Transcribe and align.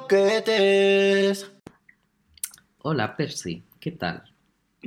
croquetes. 0.00 1.50
Hola, 2.82 3.16
Percy, 3.16 3.64
¿qué 3.80 3.92
tal? 3.92 4.22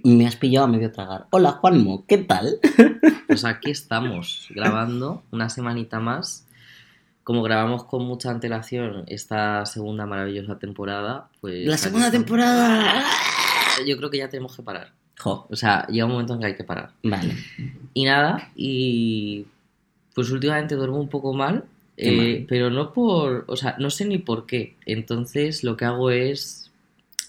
Me 0.04 0.28
has 0.28 0.36
pillado 0.36 0.66
a 0.66 0.70
medio 0.70 0.92
tragar. 0.92 1.26
Hola, 1.32 1.54
Juanmo, 1.54 2.06
¿qué 2.08 2.18
tal? 2.20 2.60
Pues 3.30 3.46
aquí 3.46 3.70
estamos, 3.70 4.48
grabando 4.56 5.22
una 5.30 5.50
semanita 5.50 6.00
más. 6.00 6.48
Como 7.24 7.44
grabamos 7.44 7.84
con 7.84 8.04
mucha 8.06 8.32
antelación 8.32 9.04
esta 9.06 9.68
segunda 9.68 10.08
maravillosa 10.08 10.58
temporada, 10.58 11.30
pues... 11.40 11.64
La 11.68 11.78
segunda 11.78 12.08
estamos. 12.08 12.26
temporada. 12.26 13.04
Yo 13.86 13.96
creo 13.98 14.10
que 14.10 14.18
ya 14.18 14.30
tenemos 14.30 14.56
que 14.56 14.64
parar. 14.64 14.94
Jo, 15.20 15.46
O 15.48 15.56
sea, 15.56 15.86
llega 15.88 16.06
un 16.08 16.14
momento 16.14 16.34
en 16.34 16.40
que 16.40 16.46
hay 16.48 16.56
que 16.56 16.64
parar. 16.64 16.94
vale. 17.04 17.36
Y 17.94 18.06
nada, 18.06 18.50
y 18.56 19.46
pues 20.16 20.32
últimamente 20.32 20.74
duermo 20.74 21.00
un 21.00 21.10
poco 21.10 21.34
mal, 21.34 21.66
eh, 22.02 22.46
pero 22.48 22.70
no 22.70 22.94
por, 22.94 23.44
o 23.48 23.58
sea, 23.58 23.76
no 23.78 23.90
sé 23.90 24.06
ni 24.06 24.18
por 24.18 24.46
qué. 24.46 24.76
Entonces 24.86 25.64
lo 25.64 25.76
que 25.76 25.86
hago 25.86 26.12
es, 26.12 26.72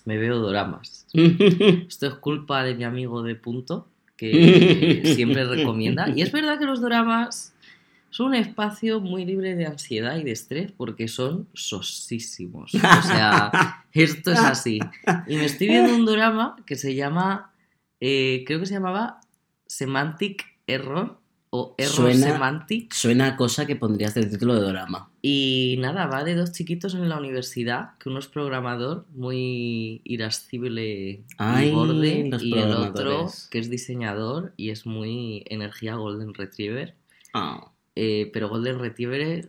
me 0.05 0.17
veo 0.17 0.39
doramas. 0.39 1.07
Esto 1.13 2.07
es 2.07 2.15
culpa 2.15 2.63
de 2.63 2.75
mi 2.75 2.85
amigo 2.85 3.23
de 3.23 3.35
punto, 3.35 3.89
que 4.17 5.03
siempre 5.17 5.45
recomienda. 5.45 6.09
Y 6.15 6.23
es 6.23 6.31
verdad 6.31 6.59
que 6.59 6.67
los 6.67 6.81
doramas 6.81 7.53
son 8.11 8.27
un 8.27 8.35
espacio 8.37 9.01
muy 9.01 9.25
libre 9.25 9.57
de 9.57 9.67
ansiedad 9.67 10.17
y 10.17 10.25
de 10.25 10.33
estrés 10.33 10.73
porque 10.73 11.09
son 11.09 11.49
sosísimos. 11.53 12.75
O 12.75 13.03
sea, 13.03 13.85
esto 13.93 14.33
es 14.33 14.39
así. 14.39 14.79
Y 15.27 15.37
me 15.37 15.47
estoy 15.47 15.69
viendo 15.69 15.95
un 15.95 16.07
drama 16.07 16.57
que 16.65 16.77
se 16.77 16.95
llama, 16.95 17.53
eh, 18.01 18.45
creo 18.47 18.61
que 18.61 18.67
se 18.67 18.75
llamaba 18.75 19.21
Semantic 19.67 20.45
Error 20.67 21.19
o 21.53 21.75
Error 21.79 21.93
Suena- 22.13 22.33
Semantic. 22.33 22.93
Suena 22.95 23.27
a 23.27 23.37
cosa 23.37 23.67
que 23.67 23.75
pondrías 23.77 24.15
del 24.15 24.31
título 24.31 24.55
de 24.55 24.69
drama. 24.69 25.11
Y 25.21 25.77
nada, 25.81 26.07
va 26.07 26.23
de 26.23 26.35
dos 26.37 26.53
chiquitos 26.53 26.95
en 26.95 27.09
la 27.09 27.19
universidad, 27.19 27.99
que 27.99 28.09
uno 28.09 28.21
es 28.21 28.29
programador, 28.29 29.05
muy 29.15 30.01
irascible 30.05 31.25
Ay, 31.39 31.69
y 31.69 31.73
borde, 31.73 32.31
y 32.41 32.57
el 32.59 32.73
otro 32.73 33.29
que 33.51 33.59
es 33.59 33.69
diseñador 33.69 34.53
y 34.57 34.71
es 34.71 34.87
muy 34.87 35.43
energía 35.47 35.97
Golden 35.97 36.35
Retriever, 36.35 36.95
Ah. 37.35 37.73
eh, 37.97 38.31
pero 38.33 38.49
Golden 38.49 38.79
Retriever 38.79 39.49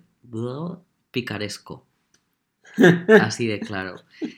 picaresco. 1.12 1.86
Así 3.22 3.48
de 3.48 3.60
claro. 3.60 3.96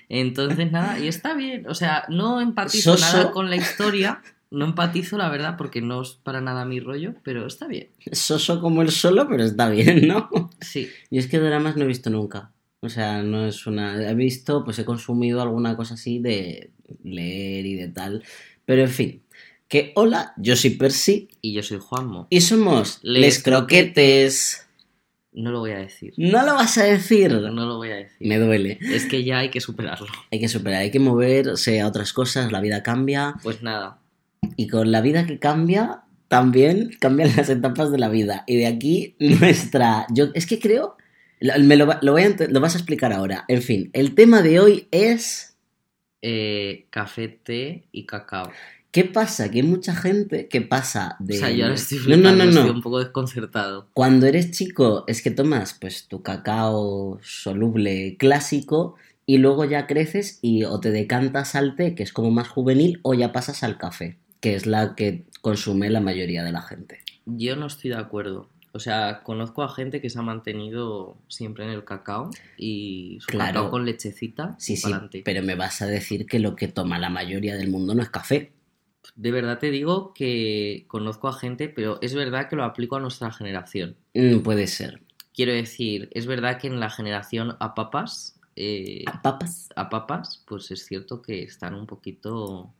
Entonces, 0.09 0.71
nada, 0.71 0.99
y 0.99 1.07
está 1.07 1.33
bien. 1.35 1.67
O 1.67 1.75
sea, 1.75 2.05
no 2.09 2.41
empatizo 2.41 2.97
Soso. 2.97 3.17
nada 3.17 3.31
con 3.31 3.49
la 3.49 3.55
historia. 3.55 4.21
No 4.53 4.65
empatizo, 4.65 5.17
la 5.17 5.29
verdad, 5.29 5.55
porque 5.57 5.81
no 5.81 6.03
es 6.03 6.11
para 6.11 6.39
nada 6.39 6.63
mi 6.63 6.79
rollo, 6.79 7.15
pero 7.23 7.47
está 7.47 7.67
bien. 7.67 7.89
Soso 8.11 8.61
como 8.61 8.83
el 8.83 8.91
solo, 8.91 9.27
pero 9.27 9.43
está 9.43 9.67
bien, 9.67 10.07
¿no? 10.07 10.29
Sí. 10.61 10.89
Y 11.09 11.17
es 11.17 11.25
que 11.27 11.39
dramas 11.39 11.75
no 11.75 11.85
he 11.85 11.87
visto 11.87 12.11
nunca. 12.11 12.51
O 12.79 12.87
sea, 12.87 13.23
no 13.23 13.47
es 13.47 13.65
una. 13.65 14.07
He 14.07 14.13
visto, 14.13 14.63
pues 14.63 14.77
he 14.77 14.85
consumido 14.85 15.41
alguna 15.41 15.75
cosa 15.75 15.95
así 15.95 16.19
de 16.19 16.69
leer 17.03 17.65
y 17.65 17.73
de 17.73 17.87
tal. 17.87 18.23
Pero 18.65 18.83
en 18.83 18.89
fin. 18.89 19.23
Que 19.67 19.91
hola, 19.95 20.33
yo 20.37 20.55
soy 20.55 20.71
Percy 20.71 21.29
Y 21.41 21.53
yo 21.53 21.63
soy 21.63 21.79
Juanmo. 21.81 22.27
y 22.29 22.41
somos 22.41 22.99
Les 23.01 23.21
Les 23.21 23.43
Croquetes. 23.43 24.67
No 25.31 25.49
lo 25.51 25.61
voy 25.61 25.71
a 25.71 25.79
decir. 25.79 26.13
No 26.17 26.45
lo 26.45 26.53
vas 26.53 26.77
a 26.77 26.83
decir. 26.83 27.31
No 27.31 27.65
lo 27.65 27.77
voy 27.77 27.89
a 27.89 27.95
decir. 27.95 28.27
Me 28.27 28.37
duele. 28.37 28.77
Es 28.81 29.07
que 29.07 29.23
ya 29.23 29.39
hay 29.39 29.49
que 29.49 29.61
superarlo. 29.61 30.05
Hay 30.31 30.39
que 30.39 30.47
superar, 30.47 30.81
hay 30.81 30.91
que 30.91 30.99
moverse 30.99 31.81
a 31.81 31.87
otras 31.87 32.13
cosas. 32.13 32.51
La 32.51 32.61
vida 32.61 32.83
cambia. 32.83 33.33
Pues 33.41 33.63
nada. 33.63 34.02
Y 34.55 34.67
con 34.67 34.91
la 34.91 35.01
vida 35.01 35.25
que 35.25 35.39
cambia, 35.39 36.03
también 36.27 36.91
cambian 36.99 37.35
las 37.35 37.49
etapas 37.49 37.91
de 37.91 37.99
la 37.99 38.09
vida. 38.09 38.43
Y 38.47 38.57
de 38.57 38.67
aquí 38.67 39.15
nuestra... 39.19 40.05
Yo, 40.13 40.27
es 40.33 40.45
que 40.45 40.59
creo... 40.59 40.95
lo- 41.39 41.57
Me 41.63 41.75
lo, 41.75 41.87
lo 42.01 42.11
voy 42.13 42.23
a 42.23 42.35
lo 42.49 42.59
vas 42.59 42.75
a 42.75 42.77
explicar 42.77 43.13
ahora. 43.13 43.45
En 43.47 43.61
fin, 43.61 43.89
el 43.93 44.15
tema 44.15 44.41
de 44.41 44.59
hoy 44.59 44.87
es... 44.91 45.57
Eh, 46.21 46.87
café, 46.89 47.27
té 47.27 47.83
y 47.91 48.05
cacao. 48.05 48.49
¿Qué 48.91 49.03
pasa? 49.05 49.49
Que 49.49 49.57
hay 49.57 49.63
mucha 49.63 49.93
gente 49.95 50.47
que 50.47 50.61
pasa 50.61 51.17
de... 51.19 51.35
O 51.35 51.39
sea, 51.39 51.51
yo 51.51 51.63
ahora 51.65 51.75
estoy 51.75 51.97
no, 51.97 52.03
flipando, 52.05 52.31
no, 52.31 52.43
no, 52.45 52.49
estoy 52.51 52.65
no. 52.67 52.73
un 52.73 52.81
poco 52.81 52.99
desconcertado. 52.99 53.89
Cuando 53.93 54.27
eres 54.27 54.51
chico 54.51 55.03
es 55.07 55.21
que 55.21 55.31
tomas 55.31 55.73
pues 55.73 56.07
tu 56.07 56.21
cacao 56.21 57.19
soluble 57.23 58.15
clásico 58.17 58.95
y 59.25 59.39
luego 59.39 59.65
ya 59.65 59.87
creces 59.87 60.39
y 60.41 60.63
o 60.65 60.79
te 60.79 60.91
decantas 60.91 61.55
al 61.55 61.75
té, 61.75 61.95
que 61.95 62.03
es 62.03 62.13
como 62.13 62.29
más 62.29 62.47
juvenil, 62.49 62.99
o 63.03 63.13
ya 63.13 63.31
pasas 63.31 63.63
al 63.63 63.77
café, 63.77 64.19
que 64.43 64.55
es 64.55 64.65
la 64.65 64.93
que 64.93 65.23
consume 65.39 65.89
la 65.89 66.01
mayoría 66.01 66.43
de 66.43 66.51
la 66.51 66.61
gente. 66.61 66.99
Yo 67.25 67.55
no 67.55 67.67
estoy 67.67 67.91
de 67.91 67.95
acuerdo. 67.95 68.49
O 68.73 68.79
sea, 68.79 69.21
conozco 69.23 69.63
a 69.63 69.69
gente 69.73 70.01
que 70.01 70.09
se 70.09 70.19
ha 70.19 70.21
mantenido 70.21 71.15
siempre 71.29 71.63
en 71.63 71.69
el 71.69 71.85
cacao 71.85 72.29
y 72.57 73.19
su 73.21 73.27
Claro. 73.27 73.53
cacao 73.53 73.71
con 73.71 73.85
lechecita. 73.85 74.55
Sí, 74.59 74.75
sí, 74.75 74.91
pero 75.23 75.43
me 75.43 75.55
vas 75.55 75.81
a 75.81 75.85
decir 75.85 76.25
que 76.25 76.39
lo 76.39 76.57
que 76.57 76.67
toma 76.67 76.99
la 76.99 77.09
mayoría 77.09 77.55
del 77.55 77.69
mundo 77.69 77.95
no 77.95 78.01
es 78.01 78.09
café. 78.09 78.51
De 79.15 79.31
verdad 79.31 79.59
te 79.59 79.71
digo 79.71 80.13
que 80.13 80.83
conozco 80.89 81.29
a 81.29 81.33
gente, 81.33 81.69
pero 81.69 81.99
es 82.01 82.13
verdad 82.13 82.49
que 82.49 82.57
lo 82.57 82.65
aplico 82.65 82.97
a 82.97 82.99
nuestra 82.99 83.31
generación. 83.31 83.95
Mm, 84.13 84.39
puede 84.39 84.67
ser. 84.67 85.01
Quiero 85.33 85.53
decir, 85.53 86.09
es 86.11 86.25
verdad 86.25 86.59
que 86.59 86.67
en 86.67 86.81
la 86.81 86.89
generación 86.89 87.55
a 87.61 87.75
papas, 87.75 88.39
eh, 88.57 89.03
¿A 89.07 89.21
papas? 89.21 89.69
a 89.77 89.89
papas, 89.89 90.43
pues 90.47 90.69
es 90.71 90.85
cierto 90.85 91.21
que 91.21 91.43
están 91.43 91.75
un 91.75 91.85
poquito, 91.87 92.73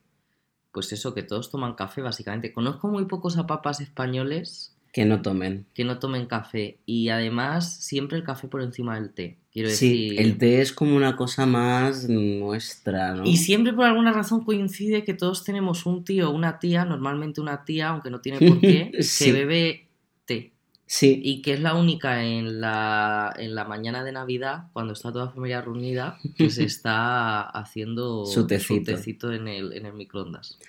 pues 0.73 0.91
eso, 0.91 1.13
que 1.13 1.23
todos 1.23 1.50
toman 1.51 1.75
café 1.75 2.01
básicamente. 2.01 2.51
Conozco 2.51 2.88
muy 2.89 3.06
pocos 3.06 3.38
a 3.38 3.45
papas 3.47 3.79
españoles 3.79 4.75
Que 4.91 5.06
no 5.06 5.22
tomen. 5.22 5.66
que 5.73 5.85
no 5.85 6.00
tomen 6.00 6.25
café 6.25 6.78
y 6.85 7.09
además 7.09 7.78
siempre 7.84 8.17
el 8.17 8.23
café 8.23 8.47
por 8.47 8.61
encima 8.61 8.95
del 8.95 9.12
té. 9.12 9.38
Quiero 9.51 9.69
Sí, 9.69 10.09
decir, 10.09 10.19
el 10.22 10.38
té 10.39 10.62
es 10.62 10.73
como 10.73 10.95
una 10.95 11.16
cosa 11.16 11.45
más 11.45 12.09
nuestra, 12.09 13.13
¿no? 13.13 13.23
y 13.25 13.38
siempre 13.38 13.72
por 13.73 13.85
alguna 13.85 14.12
razón 14.12 14.44
coincide 14.44 15.03
que 15.03 15.13
todos 15.13 15.44
tenemos 15.44 15.85
un 15.85 16.03
tío 16.03 16.29
o 16.29 16.33
una 16.33 16.57
tía, 16.59 16.85
normalmente 16.85 17.39
una 17.39 17.63
tía, 17.66 17.89
aunque 17.89 18.09
no 18.09 18.19
tiene 18.19 18.39
por 18.47 18.59
qué, 18.59 18.91
Sí. 19.01 19.25
que 19.25 19.31
bebe 19.33 19.88
té. 20.25 20.51
Sí, 20.85 21.19
Y 21.23 21.41
que 21.41 21.53
es 21.53 21.59
la 21.61 21.75
única 21.75 22.23
en 22.23 22.59
la, 22.61 23.33
en 23.38 23.55
la 23.55 23.63
mañana 23.63 24.03
de 24.03 24.11
Navidad, 24.11 24.66
cuando 24.73 24.94
está 24.94 25.11
toda 25.11 25.25
la 25.25 25.31
familia 25.31 25.61
reunida, 25.61 26.19
que 26.38 26.49
se 26.49 26.63
está 26.66 27.41
haciendo 27.41 28.25
Su 28.25 28.45
tecito. 28.45 28.91
tecito 28.91 29.31
en, 29.33 29.47
el, 29.47 29.73
en 29.73 29.85
el 29.85 29.94
microondas. 29.94 30.59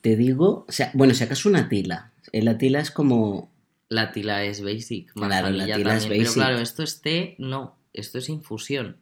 te 0.00 0.16
digo, 0.16 0.64
o 0.68 0.72
sea, 0.72 0.90
bueno, 0.94 1.12
si 1.14 1.24
acaso 1.24 1.48
una 1.48 1.68
tila. 1.68 2.12
Eh, 2.32 2.42
La 2.42 2.56
tila 2.56 2.80
es 2.80 2.90
como... 2.90 3.50
La 3.90 4.10
tila 4.12 4.44
es 4.44 4.62
basic, 4.64 5.12
Claro, 5.12 5.50
la 5.50 5.66
tila 5.66 5.96
es 5.96 6.02
también. 6.04 6.08
Pero 6.08 6.22
basic. 6.30 6.34
claro, 6.34 6.58
esto 6.58 6.82
es 6.82 7.00
té, 7.02 7.34
no, 7.38 7.76
esto 7.92 8.18
es 8.18 8.28
infusión. 8.30 8.96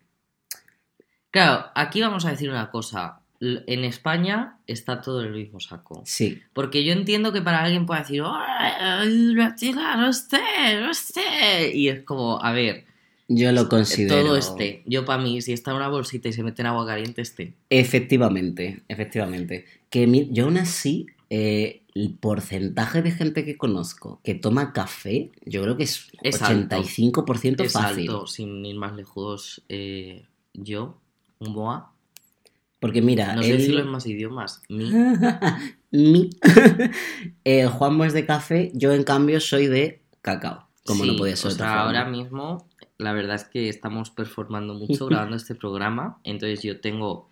Claro, 1.30 1.66
aquí 1.74 2.00
vamos 2.00 2.24
a 2.26 2.30
decir 2.30 2.50
una 2.50 2.70
cosa. 2.70 3.20
En 3.66 3.84
España 3.84 4.58
está 4.68 5.00
todo 5.00 5.20
en 5.22 5.26
el 5.28 5.32
mismo 5.34 5.58
saco. 5.58 6.02
Sí, 6.06 6.40
Porque 6.52 6.84
yo 6.84 6.92
entiendo 6.92 7.32
que 7.32 7.42
para 7.42 7.64
alguien 7.64 7.86
pueda 7.86 8.00
decir, 8.02 8.22
"Ay, 8.24 9.34
la 9.34 9.54
tila 9.56 9.96
no 9.96 10.08
es 10.10 10.28
té, 10.28 10.38
no 10.80 10.90
es 10.90 11.12
té". 11.12 11.74
Y 11.76 11.88
es 11.88 12.02
como, 12.04 12.40
a 12.40 12.52
ver, 12.52 12.84
yo 13.28 13.50
lo 13.52 13.68
considero... 13.68 14.22
todo 14.22 14.36
es 14.36 14.54
té. 14.54 14.82
Yo 14.86 15.04
para 15.04 15.22
mí, 15.22 15.40
si 15.42 15.52
está 15.52 15.72
en 15.72 15.78
una 15.78 15.88
bolsita 15.88 16.28
y 16.28 16.32
se 16.32 16.42
mete 16.44 16.62
en 16.62 16.66
agua 16.68 16.86
caliente, 16.86 17.20
es 17.22 17.34
té. 17.34 17.54
Efectivamente, 17.70 18.82
efectivamente. 18.88 19.64
Que 19.90 20.06
mi- 20.06 20.28
yo 20.32 20.44
aún 20.44 20.56
así, 20.58 21.06
eh, 21.30 21.82
el 21.94 22.14
porcentaje 22.14 23.02
de 23.02 23.10
gente 23.10 23.44
que 23.44 23.56
conozco 23.56 24.20
que 24.24 24.34
toma 24.34 24.72
café, 24.72 25.30
yo 25.44 25.62
creo 25.62 25.76
que 25.76 25.82
es, 25.84 26.08
Es 26.22 26.40
alto. 26.42 26.76
85% 26.76 27.64
Es 27.64 27.72
fácil. 27.72 28.00
alto, 28.10 28.26
sin 28.26 28.64
ir 28.64 28.76
más 28.76 28.94
lejos. 28.94 29.62
eh, 29.68 30.26
yo, 30.54 30.98
un 31.38 31.52
boa, 31.54 31.91
Porque 32.82 33.00
mira, 33.00 33.34
no 33.34 33.42
sé 33.42 33.50
él- 33.52 33.58
decirlo 33.58 33.80
en 33.80 33.88
más 33.88 34.06
idiomas. 34.06 34.62
Mi, 34.68 34.92
Mi. 35.90 36.30
eh, 37.44 37.66
Juanmo 37.66 38.04
es 38.04 38.12
de 38.12 38.26
café, 38.26 38.70
yo 38.74 38.92
en 38.92 39.04
cambio 39.04 39.40
soy 39.40 39.66
de 39.68 40.02
cacao, 40.20 40.68
como 40.84 41.04
no 41.06 41.12
Sí, 41.12 41.18
podía 41.18 41.36
ser 41.36 41.52
O 41.52 41.54
sea, 41.54 41.66
forma. 41.68 41.82
ahora 41.82 42.04
mismo, 42.04 42.68
la 42.98 43.12
verdad 43.12 43.36
es 43.36 43.44
que 43.44 43.68
estamos 43.68 44.10
performando 44.10 44.74
mucho 44.74 45.06
grabando 45.06 45.36
este 45.36 45.54
programa. 45.54 46.18
Entonces, 46.24 46.62
yo 46.62 46.80
tengo 46.80 47.30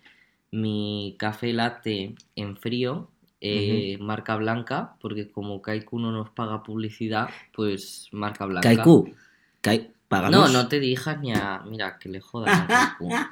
mi 0.51 1.15
café 1.19 1.53
latte 1.53 2.15
en 2.35 2.57
frío, 2.57 3.09
eh, 3.41 3.97
marca 3.99 4.35
blanca, 4.35 4.95
porque 5.01 5.31
como 5.31 5.61
Kaiku 5.61 5.99
no 5.99 6.11
nos 6.11 6.29
paga 6.29 6.63
publicidad, 6.63 7.29
pues 7.53 8.07
marca 8.11 8.45
blanca. 8.45 8.69
Kaiku, 8.75 9.09
Kai- 9.61 9.87
No, 9.87 10.00
páganos. 10.11 10.53
no 10.53 10.67
te 10.67 10.79
dirijas 10.79 11.19
ni 11.19 11.31
a. 11.33 11.61
Mira, 11.67 11.97
que 11.97 12.09
le 12.09 12.19
jodan. 12.21 12.67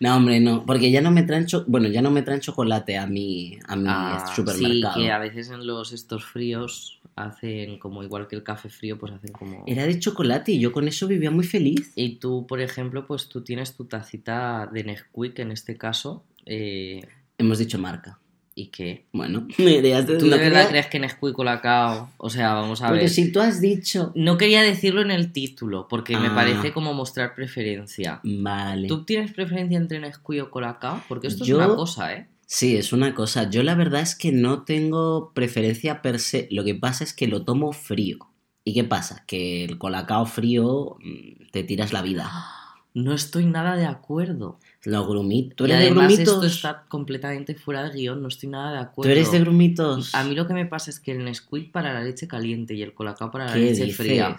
No, 0.00 0.16
hombre, 0.16 0.40
no, 0.40 0.64
porque 0.64 0.90
ya 0.90 1.02
no 1.02 1.10
me 1.10 1.24
traen 1.24 1.44
cho- 1.46 1.64
bueno, 1.66 1.86
ya 1.88 2.00
no 2.00 2.10
me 2.10 2.22
traen 2.22 2.40
chocolate 2.40 2.96
a 2.96 3.06
mi, 3.06 3.58
a 3.68 3.76
mi 3.76 3.84
Ah, 3.86 4.24
sí, 4.28 4.34
supermercado. 4.36 4.94
que 4.94 5.10
a 5.12 5.18
veces 5.18 5.50
en 5.50 5.66
los 5.66 5.92
estos 5.92 6.24
fríos 6.24 7.00
hacen 7.16 7.78
como 7.78 8.02
igual 8.02 8.26
que 8.26 8.34
el 8.36 8.42
café 8.42 8.70
frío, 8.70 8.98
pues 8.98 9.12
hacen 9.12 9.32
como... 9.32 9.62
Era 9.66 9.84
de 9.84 9.98
chocolate 9.98 10.52
y 10.52 10.58
yo 10.60 10.72
con 10.72 10.88
eso 10.88 11.06
vivía 11.06 11.30
muy 11.30 11.44
feliz. 11.44 11.92
Y 11.96 12.16
tú, 12.16 12.46
por 12.46 12.60
ejemplo, 12.62 13.06
pues 13.06 13.28
tú 13.28 13.42
tienes 13.42 13.76
tu 13.76 13.84
tacita 13.84 14.66
de 14.72 14.84
Nesquik 14.84 15.38
en 15.40 15.50
este 15.50 15.76
caso, 15.76 16.24
eh, 16.46 17.00
Hemos 17.36 17.58
dicho 17.58 17.78
marca. 17.78 18.18
¿Y 18.60 18.66
qué? 18.66 19.06
Bueno, 19.12 19.46
de 19.58 20.16
¿Tú 20.18 20.26
no 20.26 20.36
de 20.36 20.42
verdad 20.42 20.68
crees 20.68 20.86
que 20.88 20.98
Nesquik 21.00 21.30
y 21.30 21.32
Colacao? 21.32 22.10
O 22.18 22.28
sea, 22.28 22.52
vamos 22.54 22.82
a 22.82 22.88
Pero 22.88 23.00
ver. 23.00 23.08
si 23.08 23.32
tú 23.32 23.40
has 23.40 23.60
dicho. 23.60 24.12
No 24.14 24.36
quería 24.36 24.62
decirlo 24.62 25.00
en 25.00 25.10
el 25.10 25.32
título, 25.32 25.86
porque 25.88 26.16
me 26.18 26.28
Ah. 26.28 26.34
parece 26.34 26.72
como 26.72 26.92
mostrar 26.92 27.34
preferencia. 27.34 28.20
Vale. 28.22 28.86
¿Tú 28.88 29.04
tienes 29.04 29.32
preferencia 29.32 29.78
entre 29.78 29.98
Nesquik 30.00 30.42
o 30.42 30.50
Colacao? 30.50 31.02
Porque 31.08 31.28
esto 31.28 31.44
Yo- 31.44 31.60
es 31.60 31.66
una 31.66 31.74
cosa, 31.76 32.12
¿eh? 32.14 32.28
Sí, 32.46 32.76
es 32.76 32.92
una 32.92 33.14
cosa. 33.14 33.48
Yo 33.48 33.62
la 33.62 33.74
verdad 33.76 34.00
es 34.02 34.14
que 34.16 34.32
no 34.32 34.64
tengo 34.64 35.32
preferencia 35.34 36.02
per 36.02 36.18
se. 36.18 36.48
Lo 36.50 36.64
que 36.64 36.74
pasa 36.74 37.04
es 37.04 37.14
que 37.14 37.28
lo 37.28 37.44
tomo 37.44 37.72
frío. 37.72 38.18
¿Y 38.64 38.74
qué 38.74 38.84
pasa? 38.84 39.24
Que 39.26 39.64
el 39.64 39.78
colacao 39.78 40.26
frío 40.26 40.96
mm, 41.02 41.50
te 41.52 41.62
tiras 41.64 41.92
la 41.92 42.02
vida. 42.02 42.30
No 42.92 43.12
estoy 43.14 43.46
nada 43.46 43.76
de 43.76 43.86
acuerdo. 43.86 44.58
Los 44.82 45.06
grumitos. 45.06 45.56
¿Tú 45.56 45.66
y 45.66 45.70
eres 45.70 45.78
de 45.80 45.86
además 45.86 46.06
grumitos? 46.08 46.34
esto 46.34 46.46
está 46.46 46.84
completamente 46.88 47.54
fuera 47.54 47.84
de 47.84 47.90
guion, 47.96 48.20
no 48.20 48.28
estoy 48.28 48.48
nada 48.48 48.72
de 48.72 48.78
¿Tú 48.78 48.84
acuerdo. 48.90 49.12
eres 49.12 49.30
de 49.30 49.40
grumitos? 49.40 50.14
A 50.14 50.24
mí 50.24 50.34
lo 50.34 50.46
que 50.46 50.54
me 50.54 50.66
pasa 50.66 50.90
es 50.90 50.98
que 50.98 51.12
el 51.12 51.24
Nesquik 51.24 51.70
para 51.70 51.92
la 51.92 52.02
leche 52.02 52.26
caliente 52.26 52.74
y 52.74 52.82
el 52.82 52.92
Colacao 52.94 53.30
para 53.30 53.46
la 53.46 53.52
¿Qué 53.52 53.60
leche 53.60 53.84
dices? 53.84 53.96
fría. 53.96 54.36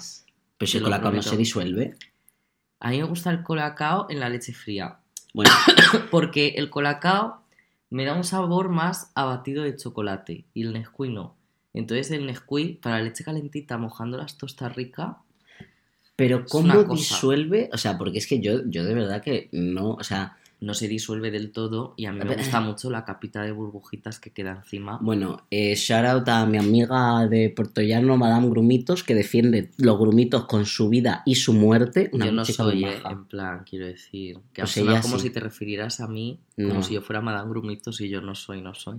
Pero 0.58 0.70
si 0.72 0.78
el 0.78 0.84
lo 0.84 0.88
colacao 0.90 1.12
no 1.12 1.22
se 1.22 1.38
disuelve. 1.38 1.96
A 2.80 2.90
mí 2.90 2.98
me 2.98 3.04
gusta 3.06 3.32
el 3.32 3.44
Colacao 3.44 4.08
en 4.10 4.20
la 4.20 4.28
leche 4.30 4.54
fría. 4.54 4.98
Bueno, 5.34 5.52
Porque 6.12 6.56
el 6.58 6.70
Colacao 6.70 7.42
me 7.90 8.06
da 8.06 8.14
un 8.16 8.24
sabor 8.24 8.70
más 8.70 9.12
a 9.16 9.24
batido 9.26 9.64
de 9.64 9.76
chocolate 9.76 10.46
y 10.54 10.64
el 10.64 10.74
Nesquik 10.74 11.12
no. 11.12 11.36
Entonces 11.74 12.12
el 12.12 12.26
Nesquik 12.26 12.82
para 12.82 12.98
la 12.98 13.04
leche 13.04 13.24
calentita 13.24 13.78
mojando 13.78 14.18
las 14.18 14.38
tostas 14.38 14.76
rica, 14.76 15.20
pero 16.28 16.46
¿cómo 16.48 16.86
cosa. 16.86 16.94
disuelve? 17.16 17.70
O 17.74 17.78
sea, 17.78 17.98
porque 17.98 18.18
es 18.20 18.28
que 18.28 18.40
yo, 18.40 18.62
yo 18.68 18.84
de 18.84 18.94
verdad 18.94 19.22
que 19.22 19.50
no. 19.52 19.92
O 19.92 20.04
sea, 20.04 20.38
no 20.60 20.76
se 20.76 20.88
disuelve 20.88 21.32
del 21.32 21.52
todo 21.52 21.96
y 21.98 22.06
a 22.06 22.12
mí 22.12 22.20
me 22.24 22.36
gusta 22.38 22.62
mucho 22.62 22.92
la 22.92 23.04
capita 23.04 23.42
de 23.42 23.52
burbujitas 23.52 24.20
que 24.20 24.30
queda 24.30 24.52
encima. 24.52 25.00
bueno, 25.02 25.42
eh, 25.50 25.74
shout 25.76 26.06
out 26.06 26.30
a 26.30 26.46
mi 26.46 26.60
amiga 26.60 27.26
de 27.28 27.50
Puerto 27.50 27.82
Llano, 27.82 28.16
Madame 28.16 28.48
Grumitos, 28.48 29.04
que 29.04 29.16
defiende 29.16 29.72
los 29.78 29.98
grumitos 29.98 30.46
con 30.46 30.68
su 30.68 30.88
vida 30.90 31.24
y 31.26 31.34
su 31.34 31.54
muerte. 31.54 32.12
Una 32.14 32.28
Yo 32.28 32.32
no 32.32 32.46
soy, 32.46 32.84
eh, 32.86 33.02
en 33.10 33.26
plan, 33.26 33.64
quiero 33.68 33.88
decir, 33.88 34.38
que 34.54 34.62
Pues 34.62 34.78
ella 34.78 35.02
como 35.02 35.18
sí. 35.18 35.24
si 35.24 35.30
te 35.32 35.40
refirieras 35.40 36.00
a 36.00 36.08
mí, 36.08 36.40
No. 36.58 36.70
como 36.70 36.84
si 36.84 36.94
yo 36.94 37.02
fuera 37.02 37.22
Madame 37.22 37.50
Grumitos 37.50 38.00
y 38.02 38.10
yo 38.10 38.22
no 38.22 38.36
soy, 38.36 38.62
no 38.62 38.76
soy. 38.76 38.98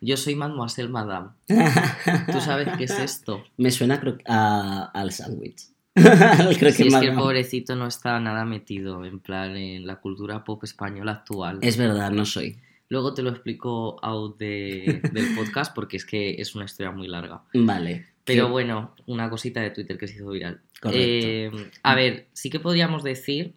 Yo 0.00 0.16
soy 0.16 0.34
Mademoiselle 0.34 0.88
Madame. 0.88 1.28
¿Tú 2.32 2.40
sabes 2.40 2.68
qué 2.78 2.84
es 2.84 2.98
esto? 2.98 3.42
Me 3.58 3.70
suena 3.70 4.00
a- 4.26 4.90
al 4.94 5.12
sándwich. 5.12 5.62
Creo 6.58 6.72
Si 6.72 6.86
es 6.88 6.94
que 6.96 7.06
el 7.06 7.14
pobrecito 7.14 7.74
no 7.74 7.86
está 7.86 8.20
nada 8.20 8.44
metido, 8.44 9.04
en 9.04 9.18
plan, 9.20 9.56
en 9.56 9.86
la 9.86 9.96
cultura 9.96 10.44
pop 10.44 10.62
española 10.64 11.12
actual. 11.12 11.58
Es 11.62 11.76
verdad, 11.76 12.10
no 12.10 12.24
soy. 12.24 12.56
Luego 12.88 13.14
te 13.14 13.22
lo 13.22 13.30
explico 13.30 13.98
out 14.04 14.38
de- 14.38 15.00
del 15.12 15.34
podcast 15.34 15.74
porque 15.74 15.96
es 15.96 16.04
que 16.04 16.40
es 16.40 16.54
una 16.54 16.66
historia 16.66 16.92
muy 16.92 17.08
larga. 17.08 17.42
Vale. 17.54 18.06
Pero 18.24 18.46
que- 18.46 18.50
bueno, 18.52 18.94
una 19.06 19.28
cosita 19.30 19.60
de 19.60 19.70
Twitter 19.70 19.96
que 19.98 20.06
se 20.06 20.14
hizo 20.16 20.28
viral. 20.28 20.60
Correcto. 20.80 21.00
Eh, 21.00 21.50
a 21.82 21.94
ver, 21.94 22.26
sí 22.32 22.50
que 22.50 22.60
podríamos 22.60 23.02
decir 23.02 23.54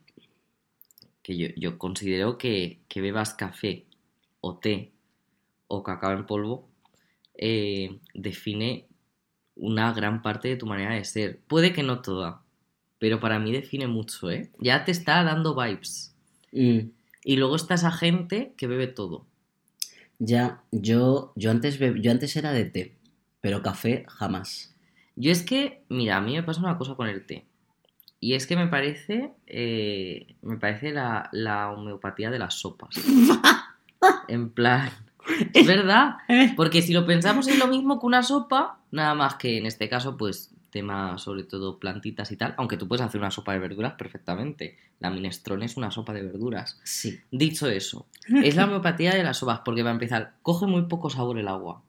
que 1.21 1.37
yo, 1.37 1.47
yo 1.57 1.77
considero 1.77 2.37
que, 2.37 2.79
que 2.87 3.01
bebas 3.01 3.33
café 3.33 3.85
o 4.41 4.55
té 4.57 4.91
o 5.67 5.83
cacao 5.83 6.13
en 6.13 6.25
polvo 6.25 6.67
eh, 7.35 7.99
define 8.13 8.85
una 9.59 9.93
gran 9.93 10.21
parte 10.21 10.47
de 10.49 10.55
tu 10.57 10.65
manera 10.65 10.93
de 10.95 11.05
ser. 11.05 11.39
Puede 11.47 11.73
que 11.73 11.83
no 11.83 12.01
toda, 12.01 12.41
pero 12.99 13.19
para 13.19 13.39
mí 13.39 13.51
define 13.51 13.87
mucho, 13.87 14.31
¿eh? 14.31 14.49
Ya 14.59 14.85
te 14.85 14.91
está 14.91 15.23
dando 15.23 15.55
vibes. 15.55 16.15
Mm, 16.51 16.89
Y 17.23 17.35
luego 17.37 17.55
está 17.55 17.75
esa 17.75 17.91
gente 17.91 18.53
que 18.57 18.67
bebe 18.67 18.87
todo. 18.87 19.25
ya, 20.19 20.61
yo, 20.71 21.31
yo, 21.35 21.51
antes 21.51 21.79
beb- 21.79 22.01
yo 22.01 22.11
antes 22.11 22.35
era 22.35 22.51
de 22.51 22.65
té, 22.65 22.95
pero 23.41 23.61
café 23.61 24.05
jamás. 24.09 24.73
Yo 25.15 25.31
es 25.31 25.43
que, 25.43 25.81
mira, 25.89 26.17
a 26.17 26.21
mí 26.21 26.33
me 26.35 26.43
pasa 26.43 26.61
una 26.61 26.77
cosa 26.77 26.95
con 26.95 27.07
el 27.07 27.25
té. 27.25 27.45
Y 28.21 28.33
es 28.33 28.47
que 28.47 28.55
me 28.57 28.67
parece, 28.67 29.31
eh, 29.47 30.35
me 30.41 30.57
parece 30.57 30.91
la, 30.91 31.29
la 31.31 31.71
homeopatía 31.71 32.31
de 32.31 32.39
las 32.39 32.55
sopas. 32.55 32.95
En 34.27 34.49
plan, 34.51 34.91
es 35.53 35.67
verdad. 35.67 36.17
Porque 36.55 36.81
si 36.81 36.93
lo 36.93 37.05
pensamos 37.05 37.47
es 37.47 37.57
lo 37.57 37.67
mismo 37.67 37.99
que 37.99 38.05
una 38.05 38.23
sopa, 38.23 38.79
nada 38.91 39.15
más 39.15 39.35
que 39.35 39.57
en 39.57 39.65
este 39.65 39.89
caso, 39.89 40.17
pues, 40.17 40.51
tema 40.69 41.17
sobre 41.17 41.43
todo 41.43 41.79
plantitas 41.79 42.31
y 42.31 42.37
tal. 42.37 42.53
Aunque 42.57 42.77
tú 42.77 42.87
puedes 42.87 43.05
hacer 43.05 43.19
una 43.19 43.31
sopa 43.31 43.53
de 43.53 43.59
verduras 43.59 43.93
perfectamente. 43.93 44.77
La 44.99 45.09
minestrone 45.09 45.65
es 45.65 45.77
una 45.77 45.91
sopa 45.91 46.13
de 46.13 46.23
verduras. 46.23 46.79
Sí. 46.83 47.19
Dicho 47.31 47.67
eso, 47.67 48.07
es 48.43 48.55
la 48.55 48.65
homeopatía 48.65 49.13
de 49.13 49.23
las 49.23 49.37
sopas, 49.37 49.61
porque 49.63 49.83
va 49.83 49.89
a 49.89 49.93
empezar, 49.93 50.33
coge 50.41 50.65
muy 50.65 50.83
poco 50.83 51.09
sabor 51.09 51.37
el 51.37 51.47
agua. 51.47 51.81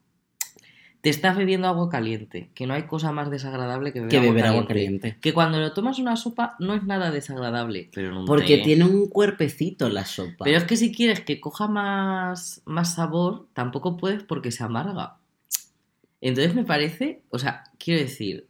Te 1.01 1.09
estás 1.09 1.35
bebiendo 1.35 1.67
agua 1.67 1.89
caliente, 1.89 2.51
que 2.53 2.67
no 2.67 2.75
hay 2.75 2.83
cosa 2.83 3.11
más 3.11 3.31
desagradable 3.31 3.91
que 3.91 4.01
beber, 4.01 4.11
Que 4.11 4.17
agua, 4.17 4.29
beber 4.29 4.45
agua 4.45 4.67
caliente. 4.67 5.17
Que 5.19 5.33
cuando 5.33 5.59
lo 5.59 5.73
tomas 5.73 5.97
una 5.97 6.15
sopa 6.15 6.55
no 6.59 6.75
es 6.75 6.83
nada 6.83 7.09
desagradable, 7.09 7.89
pero 7.93 8.23
Porque 8.25 8.59
tiene 8.59 8.85
un 8.85 9.09
cuerpecito 9.09 9.89
la 9.89 10.05
sopa. 10.05 10.45
Pero 10.45 10.57
es 10.57 10.63
que 10.65 10.77
si 10.77 10.93
quieres 10.93 11.21
que 11.21 11.39
coja 11.39 11.67
más, 11.67 12.61
más 12.65 12.95
sabor, 12.95 13.47
tampoco 13.53 13.97
puedes 13.97 14.23
porque 14.23 14.51
se 14.51 14.63
amarga. 14.63 15.17
Entonces 16.21 16.53
me 16.53 16.63
parece, 16.63 17.23
o 17.31 17.39
sea, 17.39 17.63
quiero 17.79 17.99
decir, 17.99 18.47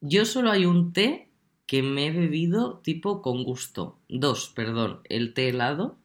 yo 0.00 0.24
solo 0.24 0.50
hay 0.50 0.64
un 0.64 0.94
té 0.94 1.28
que 1.66 1.82
me 1.82 2.06
he 2.06 2.10
bebido 2.10 2.78
tipo 2.78 3.22
con 3.22 3.44
gusto. 3.44 3.98
Dos, 4.08 4.50
perdón, 4.56 5.00
el 5.08 5.34
té 5.34 5.50
helado. 5.50 5.96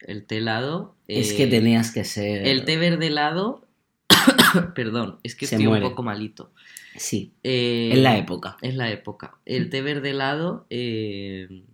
El 0.00 0.24
té 0.24 0.38
helado. 0.38 0.96
Es 1.06 1.32
eh, 1.32 1.36
que 1.36 1.46
tenías 1.46 1.92
que 1.92 2.02
ser. 2.04 2.46
El 2.46 2.64
té 2.64 2.76
verde 2.76 3.06
helado. 3.06 3.64
perdón, 4.74 5.18
es 5.22 5.34
que 5.34 5.46
Se 5.46 5.56
estoy 5.56 5.68
muere. 5.68 5.84
un 5.84 5.90
poco 5.92 6.02
malito. 6.02 6.52
Sí, 6.96 7.32
Eh, 7.42 7.90
en 7.92 8.02
la 8.02 8.16
época. 8.18 8.56
es 8.62 8.74
la 8.74 8.90
época. 8.90 9.38
El 9.46 9.70
té 9.70 9.80
verde 9.82 10.10
helado 10.10 10.66
eh, 10.70 11.64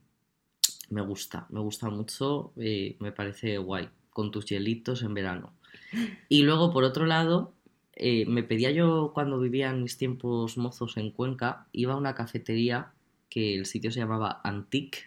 me 0.90 1.02
gusta, 1.02 1.46
me 1.50 1.60
gusta 1.60 1.90
mucho, 1.90 2.52
eh, 2.56 2.96
me 3.00 3.12
parece 3.12 3.58
guay, 3.58 3.88
con 4.10 4.30
tus 4.30 4.46
hielitos 4.46 5.02
en 5.02 5.14
verano. 5.14 5.52
Y 6.28 6.42
luego, 6.42 6.72
por 6.72 6.84
otro 6.84 7.04
lado, 7.06 7.52
eh, 7.94 8.26
me 8.26 8.42
pedía 8.42 8.70
yo 8.70 9.10
cuando 9.14 9.40
vivía 9.40 9.70
en 9.70 9.82
mis 9.82 9.96
tiempos 9.98 10.56
mozos 10.56 10.96
en 10.96 11.10
Cuenca, 11.10 11.66
iba 11.72 11.94
a 11.94 11.96
una 11.96 12.14
cafetería 12.14 12.92
que 13.28 13.54
el 13.56 13.66
sitio 13.66 13.90
se 13.90 14.00
llamaba 14.00 14.40
Antique, 14.44 14.98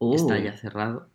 está 0.00 0.38
ya 0.38 0.56
cerrado, 0.56 1.08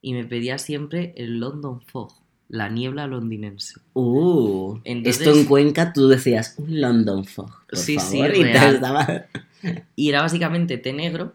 y 0.00 0.14
me 0.14 0.24
pedía 0.24 0.56
siempre 0.58 1.12
el 1.16 1.38
London 1.38 1.80
Fog, 1.82 2.12
la 2.48 2.68
niebla 2.68 3.06
londinense. 3.06 3.80
uh. 3.94 4.78
Entonces- 4.84 5.26
Esto 5.26 5.38
en 5.38 5.46
Cuenca 5.46 5.92
tú 5.92 6.08
decías 6.08 6.54
un 6.58 6.80
London 6.80 7.24
Fog. 7.24 7.50
Por 7.68 7.78
Sí, 7.78 7.98
sí, 7.98 8.18
y 8.18 8.22
te 8.22 8.28
real. 8.42 8.74
estaba- 8.74 9.26
Y 9.96 10.08
era 10.10 10.20
básicamente 10.22 10.76
té 10.78 10.92
negro 10.92 11.32